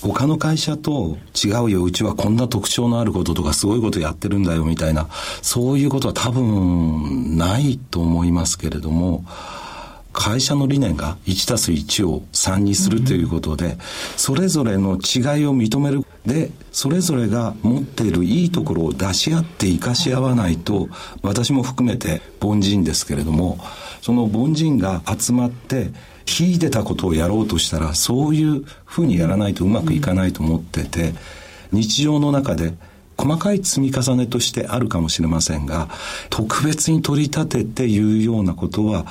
[0.00, 5.08] 他の会社と違うよ、うちはこんな特徴のあることとかすごいことやってるんだよみたいな、
[5.42, 9.24] そういうことは多分ないと思いますけれども、
[10.12, 13.76] 会社の理念が1たす1を3にするということで、
[14.16, 16.04] それぞれの違いを認める。
[16.26, 20.88] で、それぞれが持っているいいところを出し合って生かし合わないと、
[21.22, 23.58] 私も含めて凡人ですけれども、
[24.00, 25.90] その凡人が集まって、
[26.26, 31.14] 秀でたことをやろうとしたら、そういうふうにやらないとうまくいかないと思ってて、
[31.72, 32.74] 日常の中で
[33.16, 35.88] 細かい積み重ねとしてあるかもしれませんが、
[36.30, 39.06] 特別に取り立てて言うようなことは、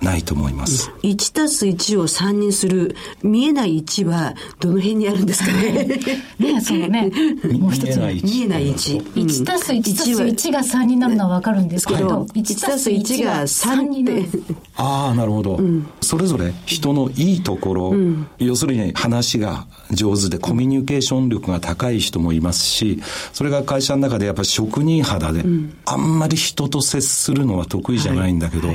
[0.00, 0.90] ないと思います。
[1.02, 5.88] 1たす1を3にする見えない1はどの辺にあるんですかね？
[6.38, 7.10] ねそのね、
[7.58, 9.12] もう一つ見えない1。
[9.14, 14.24] 1たす1たす1が3になるのはわかるんですけど、1たす1が3になる。
[14.76, 28.68] ああ、なるほど、うん、それぞれ人のいいところ、うん、要するに話が上手でコミュニケーション力が高い人もいますし、それが会社の中でやっぱり職人肌で、うん、あんまり人と接するのは得意じゃないんだけど、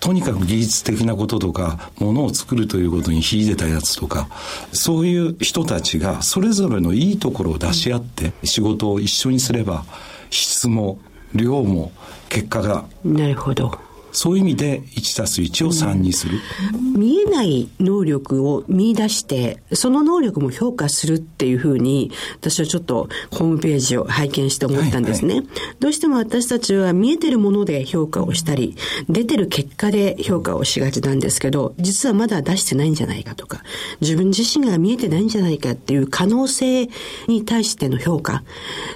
[0.00, 4.28] とにかく技術的なこととか、ものを作るということに秀でたやつとか、
[4.72, 9.84] そういう人たちがそれぞれのいいところを出し合って仕事を一緒にすれば、
[10.30, 10.98] 質も
[11.34, 11.92] 量も
[12.28, 12.84] 結果が。
[13.04, 13.78] なるほど。
[14.12, 16.38] そういう意味で1たす1を3にする、
[16.74, 25.34] うん、見えない能力を見出して、その能力も評価するっていうふうに、私はちょっとホームページを拝見して思ったんですね。
[25.34, 25.48] はいはい、
[25.80, 28.76] どうしても私たちは見えてるもので評価をしたり、
[29.08, 33.62] 出てる結果で評価をしがちなんですけど、実はまだ出してないんじゃないかとか、
[34.00, 36.88] 自分自身が見えてないんじゃないかっていう可能性
[37.28, 38.42] に対しての評価っ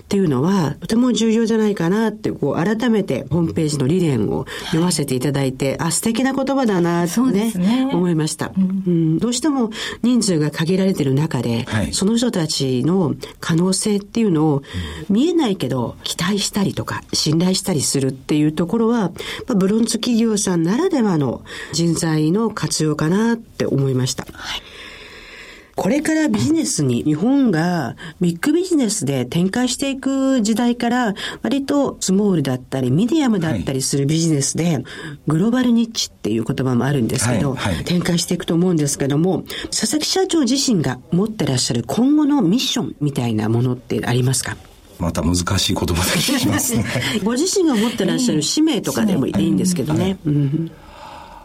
[0.08, 7.88] ていうのは、とても重要じゃないかなって、こう改めてホームページの理念を読ませてていただいて、あ、素敵な言葉だな、とね、ね。
[7.92, 9.18] 思いました、うん、うん。
[9.18, 9.70] どうしても
[10.02, 14.62] 人数が限られてる中で、はい、その人たちの可能性っていうのを
[15.08, 19.10] 見えないけど期待したりとか信頼したりするっていうところは、
[19.46, 21.42] まあ、ブロンズ企業さんならではの
[21.72, 24.24] 人材の活用かなって思いました。
[24.32, 24.62] はい
[25.76, 34.82] これからビジネスに日本がビッグビジネスで展開していく時代から割とスモールだったりミディアムだったりするビジネスで
[35.26, 44.56] グローバルニッチっていう言葉もあるんですけど、展開していくと思うんですけども佐々木社長自身が持ってらっしゃる今後のミッションみたいなものってありますか？
[44.98, 46.84] また難しい言葉で聞きますね。
[47.22, 50.16] ご自身が持ってらっしゃる使命とかでもいいんですけどね。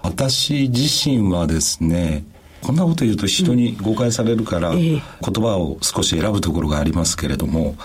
[0.03, 2.23] 私自身はですね、
[2.61, 7.75] こんなこと言うと人に誤解されるから、言葉を少し選ぶところがありますけれども、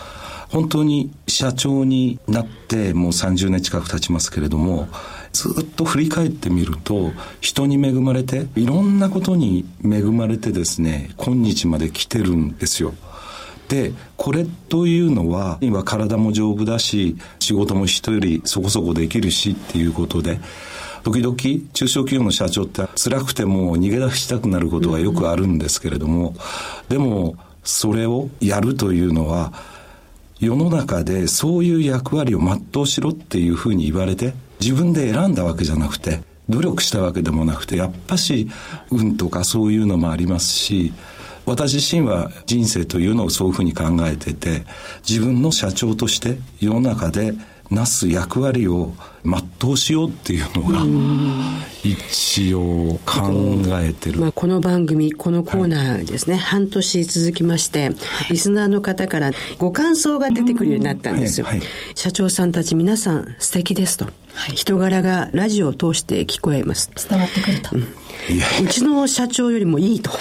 [0.48, 4.88] 本当に社長になってもう30年近く経ちますけれども、
[5.32, 12.94] ずっと振り返ってみると、人に恵まれて、いろんなことに恵まれてですね、今日まで来てるんですよ。
[13.68, 20.40] で、これというのは、今体も丈夫だし、仕事も人よりそこそこできるしっていうことで、
[21.06, 21.36] 時々
[21.72, 26.34] 中小企業の社長って辛くても逃げ出したくなることがよくあるんですけれども、
[26.88, 29.52] でもそれをやるというのは
[30.40, 38.48] 世の中でそういう役割を全うしろっていうふうに言われて自分で選んだわけじゃなくて努力したわけでもなくてやっぱし
[38.90, 40.92] 運とかそういうのもありますし
[41.44, 44.64] 私自身は人生というのをそういうふうに考えてて
[45.08, 47.32] 自分の社長として世の中で
[47.70, 48.94] なす役割を
[49.24, 50.80] 全うしようっていうのが
[51.82, 53.32] 一応考
[53.80, 57.90] えてる、まあ、この番組このコーナーですね、はい、半年続きまして
[58.30, 64.06] リスナーの方からご感想が出てくるようになったんですよ、はいはい、社長さんたち皆さん素敵ですと、
[64.54, 66.90] 人柄がラジオを通して聞こえます。
[67.08, 68.05] 伝わってくると、うん
[68.62, 70.10] うちの社長よりもいいと。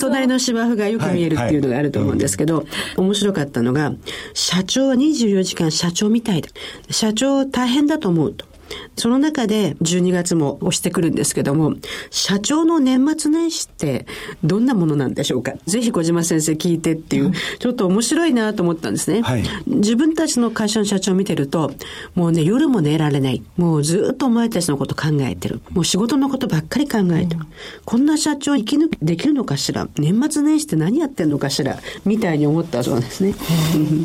[0.00, 2.66] 隣の芝生がよく見えるっていうのがあると思うんですけど、
[2.96, 3.94] 面白かったのが、
[4.34, 6.48] 社長は24時間社長みたいだ。
[6.90, 8.49] 社長大変だと思うと。
[8.96, 11.74] その中で12月も押してくるんですけども、
[12.10, 14.06] 社長の年末年始って
[14.44, 15.52] どんなものなんでしょうか？
[15.66, 19.22] ぜひ小島先生聞いてっていう、ちょっと面白いなと思ったんですね。
[19.22, 21.72] はい、自分たちの会社の社長を見てると、
[22.14, 23.42] もうね、夜も寝られない。
[23.56, 25.60] もうずっとお前たちのこと考えてる。
[25.70, 27.40] もう仕事のことばっかり考えてる。
[27.40, 27.46] うん、
[27.84, 29.88] こんな社長生き抜きできるのかしら？
[29.96, 31.78] 年末年始って何やってんのかしら？
[32.04, 33.34] みたいに思ったそうですね。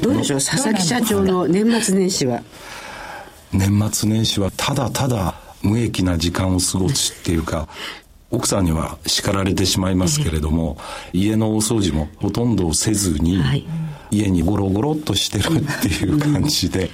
[0.01, 0.39] どうでしょう？
[0.39, 2.43] 佐々木社長の年末年始は。
[3.57, 7.67] 年末年始はただただ無益な時間を過ごすっていうか、
[8.31, 10.77] 奥さんには叱られてしまいますけれども、
[11.13, 13.39] 家のお掃除もほとんどせずに、
[14.11, 16.89] 家にゴロゴロっとしてるっていう感じで、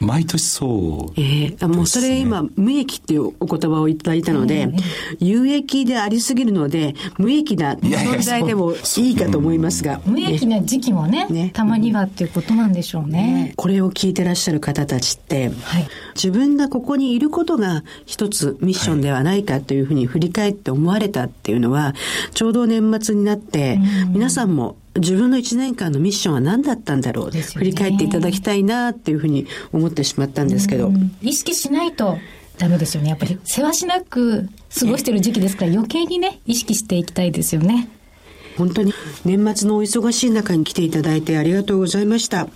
[0.00, 4.76] 毎年そう、ね、ええー、もうそれ今、無益っていうお言葉をいただいたので、えー、
[5.20, 10.00] 有益でありすぎるので、無益な存在でもいいかと思いますが。
[10.04, 11.50] 無益な時期もね、ね。
[11.54, 13.16] たまにはっていうことなんでしょうね。
[13.16, 13.52] ね。
[13.56, 21.94] これを聞いてらっしゃる方たちって、はい、自分がここにいることが一つミッションではないかというふうに振り返って思われたっていうのは、
[22.34, 23.78] ちょうど年末になって、
[24.10, 30.92] 皆さんも自分の1年間のミッションは何だったんだろう、ね、振り返っていただきたいなっていうふうに思ってしまったんですけど。
[31.22, 32.18] 意識しないと
[32.58, 33.10] ダメですよね。
[33.10, 37.88] やっぱり、世話しなく過ごしてる時期ですから、余計にね、意識していきたいですよね。
[38.56, 38.94] 本当に
[39.26, 42.48] 年末のお忙しい中に来ていただいてありがとうございました。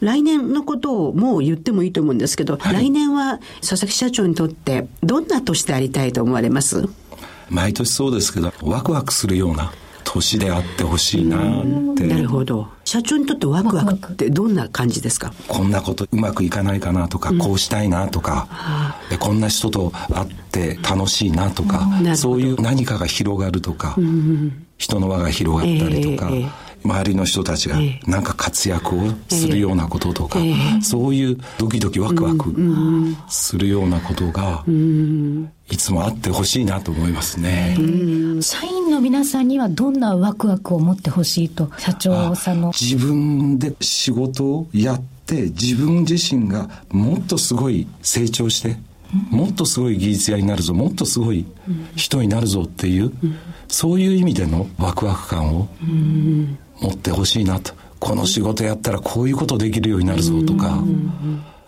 [0.00, 6.86] 来年のことをもう言ってもいいと思うんですけど、はい、来年は佐々木社長にとってどんな年でありたいと思われます？
[7.48, 9.72] 毎年そうですけど、ワクワクするような
[10.16, 12.06] 年であってほしいなって。
[12.06, 12.68] なるほど。
[12.84, 15.32] 社長にとってワクワクってどんな感じですか？
[15.48, 18.48] こんなことうまくいかないかなとか、うん、こうしたいなとか、
[19.10, 30.38] でこんな人と会って楽しいなとか、うん、そういう何かが広がるとか、うん、人の輪が広がったりとか、えーえー周りの人たちがなんか活躍をするようなこととか、
[30.82, 32.54] そういうドキドキワクワク
[33.28, 34.64] するようなことが、
[35.68, 37.76] いつもあってほしいなと思いますね。
[38.40, 42.68] 社員の皆さんにはどんなワクワクを持ってほしいと、社長さんの？
[42.68, 48.76] 自分で仕事をやって、自分自身がもっとすごい成長して、
[49.30, 51.44] もっとすごい技術屋になるぞ、もっとすごい
[51.96, 53.12] 人になるぞっていう、
[53.68, 55.68] そういう意味でのワクワク感を
[56.80, 57.72] 持ってほしいなと。
[57.98, 60.82] この仕事やったらこういうことできるようになるぞとか。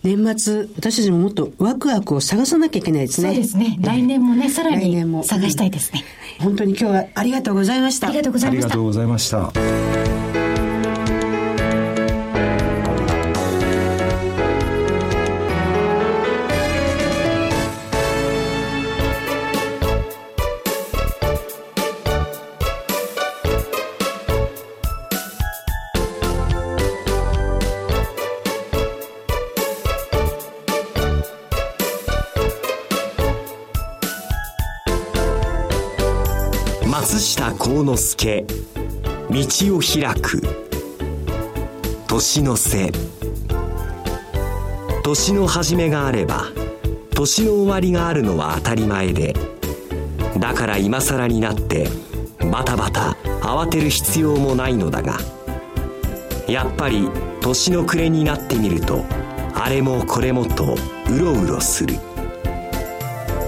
[0.03, 3.29] 年末、私たちももっとワクワクを探さなきゃいけないですね。
[3.29, 3.79] そうですね。
[3.81, 6.05] 来年もね、さらに探したいですね。
[6.39, 8.09] 本当に今日はありがとうございました。
[8.09, 8.67] ありがとうございました。
[8.67, 10.28] ありがとうございました。
[37.85, 38.45] 之助
[39.31, 40.43] 道を開く。
[42.07, 42.91] 年の瀬。
[45.05, 46.47] 年の始めがあれば
[47.15, 49.35] 年の終わりがあるのは当たり前で。
[50.39, 51.89] だから今更になって
[52.53, 55.19] バタバタ慌てる必要もないのだが。
[56.49, 57.09] やっぱり
[57.41, 59.05] 年の暮れになってみると
[59.55, 60.75] あれもこれもと
[61.11, 61.95] うろうろする。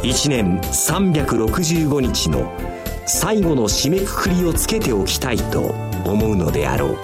[0.03, 2.51] 1年365日の
[3.13, 6.99] 最後の締めくくりをつけておきたいと思うのであろう。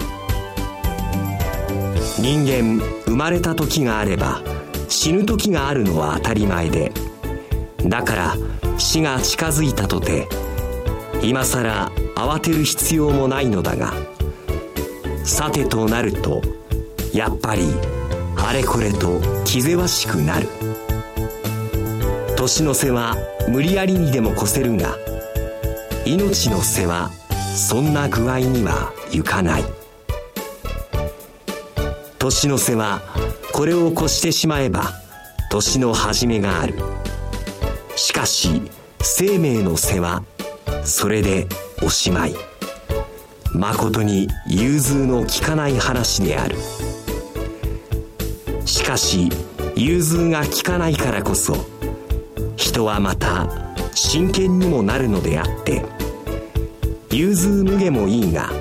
[2.19, 4.41] 人間生まれた時があれば
[4.87, 6.93] 死ぬ時があるのは当たり前で。
[7.83, 8.37] だから
[8.77, 10.29] 死が近づいたとて
[11.21, 13.93] 今さら慌てる必要もないのだが
[15.25, 16.41] さてとなると
[17.13, 17.63] やっぱり
[18.37, 20.47] あれこれと気ぜわしくなる。
[22.37, 23.17] 年の瀬は
[23.49, 24.95] 無理やりにでも越せるが
[26.09, 27.11] 命の世話
[27.53, 29.65] そんな具合にはいかない。
[32.17, 33.01] 年の瀬は
[33.51, 34.93] これを越してしまえば
[35.51, 36.75] 年の始めがある。
[37.97, 38.61] しかし
[39.01, 40.23] 生命の世話
[40.85, 41.45] それで
[41.83, 42.35] おしまい。
[43.51, 46.55] 誠に融通の利かない話である。
[48.65, 49.29] しかし
[49.75, 51.57] 融通が利かないからこそ
[52.55, 53.66] 人はまた
[53.99, 55.83] 真剣にもなるのであって
[57.11, 58.51] 融通無下もいいが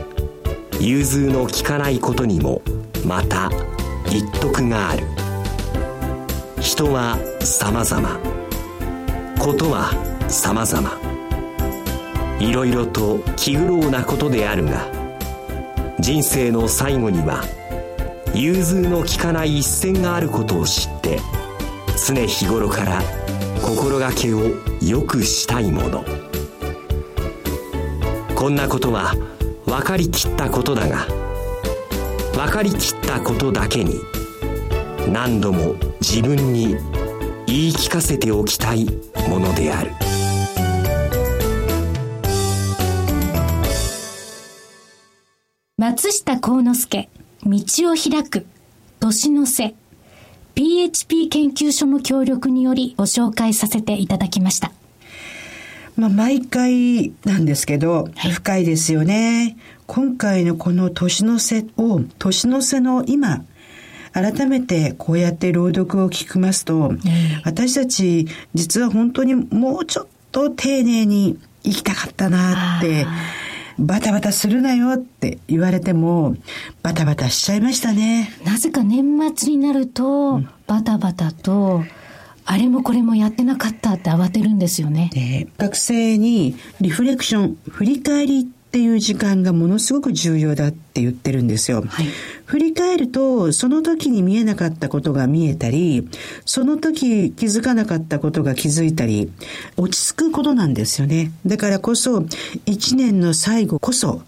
[0.80, 2.62] 融通の利かないことにも
[3.05, 3.51] また
[4.07, 5.07] 一徳がある。
[6.59, 8.18] 人は様々。
[9.39, 9.93] ことは
[10.26, 10.91] 様々。
[12.41, 14.89] いろいろと気苦労なことであるが
[16.01, 17.45] 人生の最後には
[18.34, 21.20] 融通の利かない一線があることを知って
[22.07, 23.02] 常日頃から
[23.61, 26.04] 心がけをよくしたいもの。
[28.36, 29.16] こんなことは
[29.64, 31.04] 分かりきったことだが
[32.32, 33.94] 分かりきったことだけに
[35.12, 36.76] 何度も自分に
[37.48, 38.84] 言い聞かせておきたい
[39.28, 39.90] ものである。
[45.76, 47.09] 松下幸之助
[47.44, 48.46] 道を開く
[49.00, 49.74] 年の瀬。
[50.57, 54.72] PHP 研究所の協力によりご紹介させていただきました。
[55.96, 59.59] まあ、毎回なんですけど、はい、深いですよね。
[59.86, 63.44] 今回のこの年の瀬を、年の瀬の今、
[64.12, 66.94] 改めてこうやって朗読を聞きますと、
[67.44, 73.07] 私たち実は本当にもうちょっと丁寧に生きたかったなって、
[73.79, 76.37] バタバタするなよって言われても、
[76.83, 78.31] バタバタしちゃいましたね。
[78.45, 79.05] なぜか年
[79.37, 81.85] 末になると、バタバタと、
[82.49, 85.11] あれもこれもやってなかったって慌てるんですよね。
[85.12, 91.83] で学生にリフレクション、振り返りっていう時間がものすごく重要だって言ってるんですよ。
[91.89, 92.07] はい、
[92.45, 96.07] 振り返ると、その時に見えなかったことが見えたり、
[96.45, 99.33] その時気づかなかったことが気づいたり、
[99.79, 101.33] 落ち着くことなんですよね。
[101.47, 102.27] だからこそ、
[102.66, 104.20] 一年の最後こそ、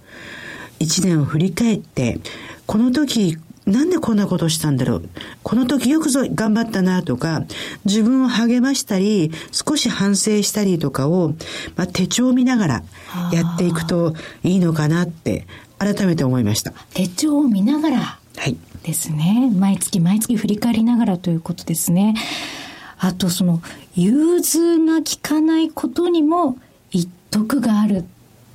[0.79, 2.19] 一年を振り返って、
[2.65, 3.37] この時
[3.69, 5.09] なんでこんなことしたんだろう？
[5.43, 7.45] この時よくぞ頑張ったなとか、
[7.85, 11.35] 自分を励ましたり、少し反省したりとかを、
[11.77, 12.83] まあ、手帳を見ながら
[13.33, 15.47] やっていくといいのかなって
[15.79, 16.73] 改めて思いました。
[16.95, 18.57] 手帳を見ながらはい。
[18.83, 19.51] ですね。
[19.55, 22.15] 毎月毎月振り返りながらということですね。
[22.99, 23.61] あとその、
[23.95, 26.57] 融通が利かないことにも
[26.91, 28.05] 一徳があるっ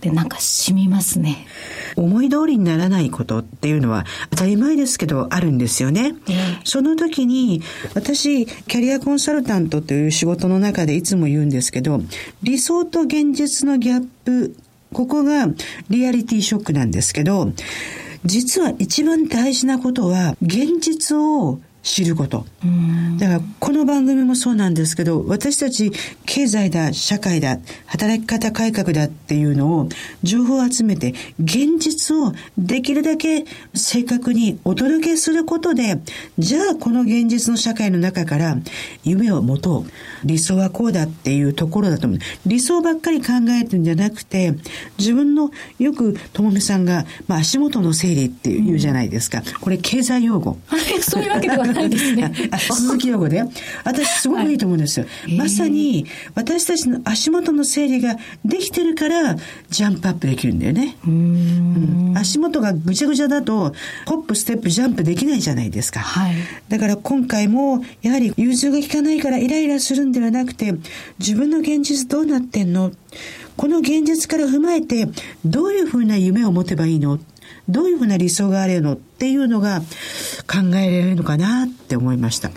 [0.04, 1.48] てなんか染みますね。
[1.96, 6.14] 思い通りにならないことっていうのは当たり前ですけどあるんですよね。
[6.66, 7.62] その時に
[7.94, 12.02] 私キャリアコンサルタントという仕事の中でいつも言うんですけど
[12.42, 14.56] 理想と現実のギャップ
[14.92, 15.48] ここが
[15.90, 17.52] リアリティショックなんですけど
[18.26, 22.46] 実は一番大事なことは現実を知ること。
[23.20, 25.92] だからこの番組もそうなんですけど、私たち
[26.26, 29.90] 経済だ、社会だ、働き方改革だっていうのを
[30.24, 36.02] 情報を集めて現実をできるだけ正確にお届けすることで、
[36.40, 38.58] じゃあこの現実の社会の中から
[39.04, 39.92] 夢を持とう。
[40.24, 42.20] 理想はこうだっていうところだと思う。
[42.46, 44.54] 理想ばっかり考えてるんじゃなくて、
[44.98, 49.44] 自分のよくともみさんが、まあ足元の整理っていうじゃないですか。
[49.60, 50.58] これ経済用語。
[51.02, 52.32] そういうわけではないですね。
[52.58, 53.44] 鈴木用語で。
[53.84, 55.06] 私すごくいいと思うんですよ。
[55.24, 56.06] はい、まさに
[56.36, 58.16] 私たちの足元の整理が
[58.46, 59.36] できてるから
[59.70, 60.96] ジャンプアップできるんだよね。
[61.06, 63.74] うん、足元がぐちゃぐちゃだと
[64.06, 66.00] ホップステップジャンプできないじゃないですか。
[66.00, 66.36] はい、
[66.70, 70.74] だから今回もやはり融通が利かないからイライラするんではなくて
[71.20, 72.92] 自分の現実どうなってんの？
[73.56, 75.08] この現実から踏まえて
[75.46, 77.20] どういうふうな夢を持てばいいの？
[77.70, 79.82] どういうふうな理想があるのっていうのが
[80.48, 82.52] 考えられるのかなって思いました。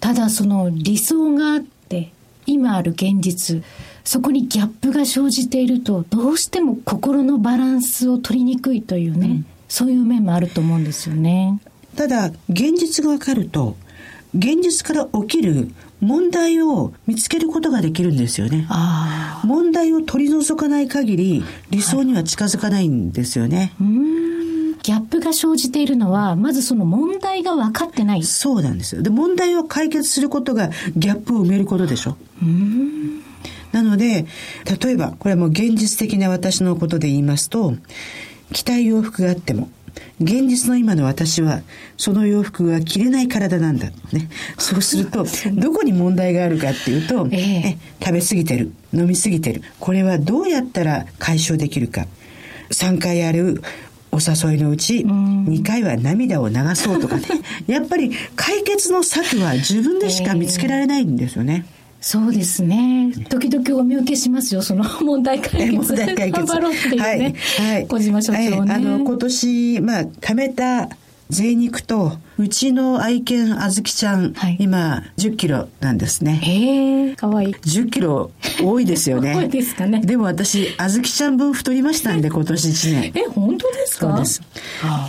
[0.00, 2.12] ただその理想があって
[2.46, 3.62] 今ある現実
[4.04, 11.60] そこにギャップが生じているとどうしても心のバランスを取りにくいというね、うん、そういう面もあると思うんですよね。
[11.96, 13.76] ただ現実がわかると
[14.34, 18.66] 現実から起きる問題を見つけることができるんですよね。
[19.44, 23.72] 問題を取り除かない限り理想には近づかないんですよね。
[23.78, 28.22] はい、ギャップが生じているのは、まずその問題が分かってない。
[28.22, 29.02] そうなんですよ。
[29.02, 32.16] で、問題を解決することがギャップを埋めることでしょ。
[33.72, 34.26] なので、
[34.80, 37.74] 例えば、これはもう現実的な私のことで言いますと、
[38.52, 39.68] 着たい洋服があっても、
[40.20, 41.60] 現実の今の私は、
[41.96, 43.88] その洋服が着れない体なんだ。
[44.12, 44.28] ね。
[44.58, 49.62] そうすると、 どこに問題があるかっていうと、ええ、食べ過ぎてる、飲み過ぎてる。
[49.78, 52.06] これはどうやったら解消できるか。
[52.70, 53.62] 3回ある
[54.10, 57.26] お誘いのうち、2回は涙を流そうとかね。
[57.68, 61.66] やっぱり解決の策は自分でしか見つけられないんですよね。
[62.00, 63.12] そうですね。
[63.28, 65.72] 時々お見受けしますよ、その 問題解決。
[65.72, 66.32] 問題解決。
[66.32, 67.02] 頑張ろうっていうね。
[67.02, 67.74] はい。
[67.74, 68.50] はい、小島所長ね。
[68.50, 70.88] はい、あの、今年、まあ、貯めた
[71.30, 76.38] 贅肉と、うちの愛犬あずきちゃん、はい、今10キロなんですね。
[76.42, 77.54] へえ、かわいい。
[77.54, 78.30] 10キロ
[78.62, 79.34] 多いですよね。
[79.36, 80.00] 多いですかね。
[80.04, 83.12] でも私、あずきちゃん分太りましたんで、今年1年。
[83.14, 84.08] え、本当ですか？
[84.08, 84.42] そうです。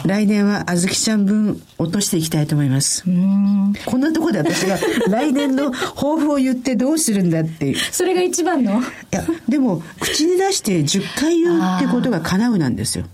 [0.05, 3.03] 来年はあずきちゃん分落としていきたいと思います。
[3.05, 7.77] うんこんなところで私が 来年の抱負を言ってどうするんだっていう。
[7.91, 13.05] それが一番のいや、でも、口に出して10回言うってことが叶うなんですよ。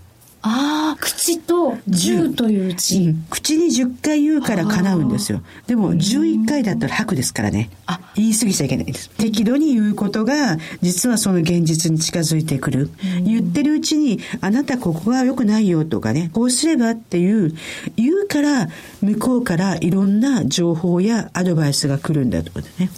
[0.46, 5.40] ああ、口と10という字、うん、口に10回言うから叶うんですよ。
[5.66, 7.70] でも11回だったら白ですからね。
[8.14, 9.08] 言い過ぎちゃいけないです。
[9.08, 12.90] 適度に言うことが、実はその現実に近づいてくる。
[13.24, 17.54] 言ってるうちに、あなたここが良くないよとかね、こうすればっていう、
[17.96, 18.68] 言うから、
[19.00, 22.90] 向こうからいろんな情報やアドバイスが来るんだってね。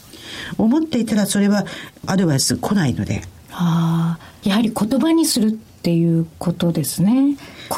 [0.59, 1.65] 思っていたらそれは
[2.07, 3.23] アドバイス来ないので。
[3.53, 7.37] ああ、やはり言葉にするってていうことですね。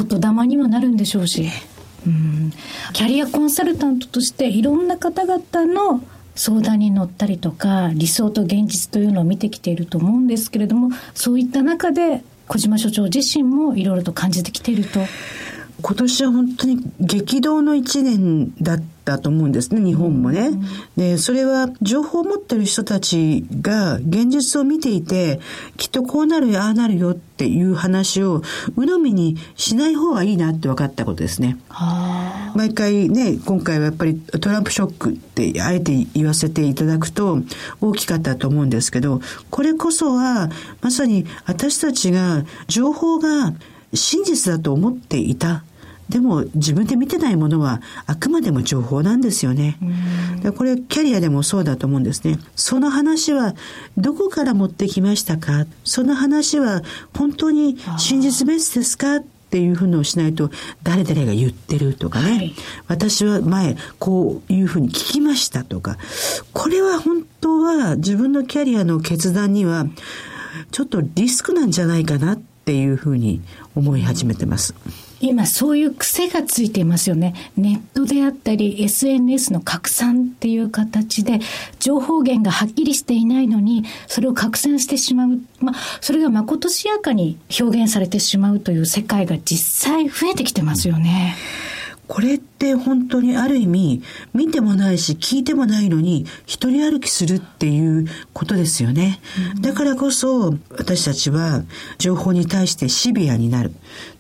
[0.09, 1.51] 言霊にもなるんでしょうし。
[2.07, 2.53] うん、
[2.95, 6.03] キャリアコンサルタントとしていろんな方々の
[6.35, 15.01] 相談に乗ったりとか理想と現実というのを見てきていると思うんですけれどもそういった中で小島所長自身もいろいろと感じてきていると
[15.81, 20.51] 今年は本当に激動の一年だったと思うんですね、日本もね。
[20.97, 25.39] で、それは情報を持ってる人たちが現実を見ていて、
[25.77, 28.43] きっとこうなるよ、ああなるよっていう話を
[28.77, 31.57] 鵜呑みにしない方がいいなって分かったことですね。
[32.57, 37.39] 毎回ね、今回はやっぱりトランプショックってあえて言わせていただくと
[37.81, 39.21] 大きかったと思うんですけど、
[39.51, 40.51] これこそは
[40.81, 43.55] まさに私たちが情報が
[43.95, 45.65] 真実だと思っていた
[46.09, 49.77] でも自分で見てないものはあくまでも情報なんですよね。
[50.43, 52.39] でこれキャリアでもそうだと思うんですね。
[52.57, 53.55] その話は
[53.97, 55.67] どこから持ってきましたか？
[55.85, 56.83] その話は
[57.17, 59.17] 本当に真実ベースですか？
[59.17, 60.51] っていうふうのをしないと
[60.83, 62.55] 誰々が言ってるとかね、はい、
[62.87, 65.97] 私は前こういうふうに聞きましたとか
[66.53, 69.87] これは本当は自分のキャリアの決断には
[70.71, 73.41] ちょっとリスクなんじゃないかなっていうふうに
[73.75, 74.75] 思い始めてます。
[75.21, 77.35] 今そういう癖がついていますよね。
[77.57, 81.41] ネットであったり SNS の拡散っていう形で
[81.81, 85.41] 情報源がはっきりしていないのにそれを拡散してしまう。
[85.61, 91.37] まあ、それがまことしやかに表現されてしまうという世界が実際増えてきてますよね。
[92.09, 94.03] これって本当にある意味
[94.33, 99.21] 見てもないし聞いてもないのに一人歩きするっていうことですよね。
[99.61, 101.63] だからこそ私たちは
[101.99, 103.73] 情報に対してシビアになる。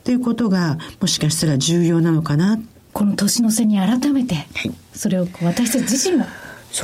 [0.04, 2.60] ということがもしかしたら重要なのかな。
[2.92, 4.46] この年の瀬に改めて
[4.92, 6.26] それを私たち自身も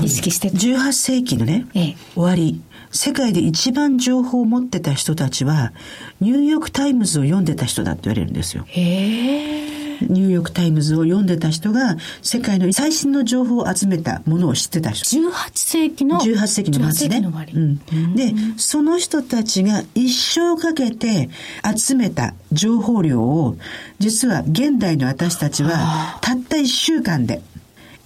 [0.02, 2.60] 意識して18世紀のね、ええ、終わり。
[2.90, 5.72] 世界で一番情報を持ってた人たちは
[6.20, 8.64] ニューヨーク・タイムズを読んでた人だって言われるんですよ。
[8.68, 15.04] へーニューヨーク・タイムズを読んでた人が世界の最新の情報を集めたものを知ってた人。
[15.18, 17.18] 18世紀の ?18 世紀の末ね。
[17.54, 21.30] うん、で、その人たちが一生かけて
[21.76, 23.56] 集めた情報量を
[23.98, 27.42] 実は現代の私たちはたった1週間で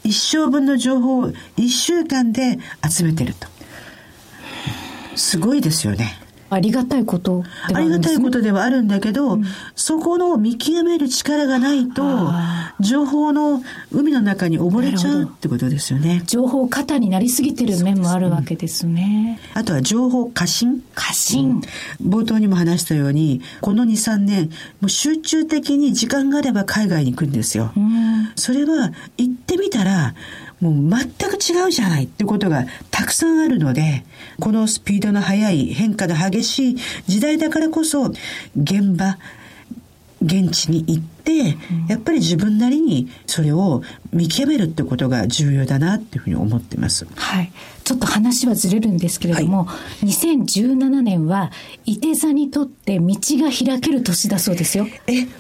[0.04, 2.58] 一生分の情報を1週間で
[2.88, 3.46] 集めてると。
[5.16, 6.27] すごいですよね。
[6.50, 9.44] ありがたいことではあ、ね、ありがたいことではあるんだけど、うん、
[9.74, 12.02] そこの見極める力がないと、
[12.80, 16.22] 情報の海の中に溺れちゃうってことですよね。
[16.26, 19.40] 情報過多になりすぎてる面もあるわけですね。
[19.54, 20.82] あとは情報過信。
[20.94, 21.62] 過信、
[22.00, 27.72] うん、冒頭にも話したように、この2、3年、もう集中的に時間があれば海外に行くんですよ。
[27.76, 30.14] うん、それは行ってみたら、
[30.60, 34.04] もう全く違うじゃないってことがたくさんあるので、
[34.40, 38.12] このスピードの速い変化の激しい時代だからこそ、
[38.60, 39.18] 現場、
[40.20, 41.56] 現地に行って、
[41.88, 43.82] やっぱり自分なりにそれを
[44.12, 47.06] 見極めるってことが重要だなっていうふうに思ってます。
[47.14, 47.52] はい。
[47.88, 51.50] ちょっと話はずれるんですけれども、はい、2017年は、
[51.86, 54.86] 伊手座にとって道が開ける年だそうですよ。
[55.06, 55.30] え、こ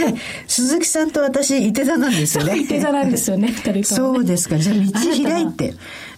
[0.00, 0.12] れ、
[0.48, 2.58] 鈴木さんと私、伊手座なんですよね。
[2.58, 4.58] 伊手座なんですよね、 二人とも、ね、そうですか。
[4.58, 5.74] じゃあ道開いて。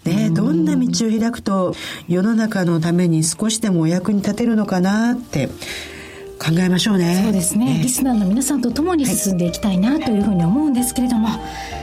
[0.06, 1.74] ね、どんな道を開くと
[2.08, 5.48] 世の中のために少しでもお役に立てるのかなって
[6.44, 7.22] 考えましょうね。
[7.24, 11.38] そうですね、リスナーの皆さんと共に進んでいきたいなというふうに思うんですけれども、は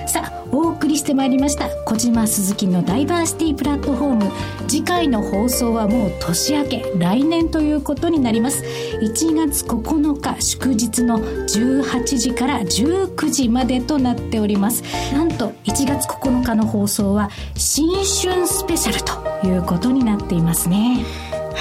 [0.06, 1.70] い、さあお送りしてまいりました。
[1.86, 4.32] 小島鈴木のダイバーシティプラットフォーム。
[4.68, 6.94] 次回の放送はもう年明け。
[6.98, 8.64] 来年ということになります。
[9.02, 14.84] 1月9日祝日の18時から19時までとなっております。
[15.14, 21.06] なんと1月9日の放送は新春スペシャルということになっていますね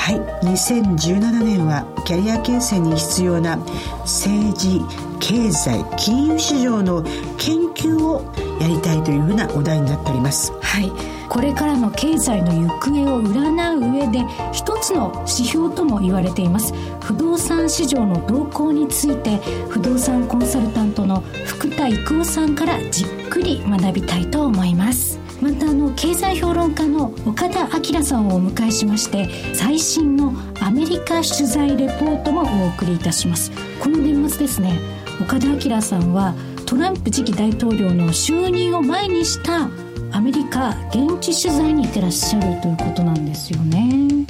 [0.01, 0.17] はい。
[0.47, 3.59] 2017年はキャリア形成に必要な
[3.99, 4.81] 政治
[5.21, 7.03] 経済金融市場の
[7.37, 10.53] 研究をやりたいというふうなお題になっております。
[10.63, 10.91] はい。
[11.29, 16.73] これからの経済の行方を占う上で一つの指標とも言われています。
[17.01, 19.37] 不動産市場の動向について
[19.69, 25.20] 不動産コンサルタントの福田郁夫さんからじっくり学びたいと思います。
[25.41, 34.79] またあの経済評論家の岡田明さんをお迎えしまして最新のアメリカ取材レポートもお送りいたしますこの年末ですね
[35.21, 36.35] 岡田明さんは
[36.67, 39.69] トランプ次期大統領の就任を前にした
[40.13, 44.27] アメリカ現地取材に行ってらっしゃるということなんですよね。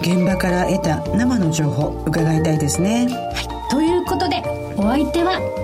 [0.00, 3.06] 現場から得た生の情報伺いたいですね。
[3.08, 4.42] はい、ということで
[4.76, 5.61] お相手は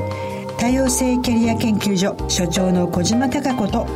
[0.59, 3.87] 多様性キャリア研究所所長の小島貴子と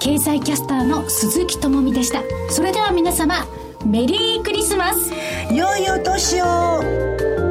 [0.00, 2.22] 経済キャスターの鈴木智美でした。
[2.50, 3.46] それでは皆様
[3.86, 5.12] メリークリスマス
[5.52, 7.47] 良いお年を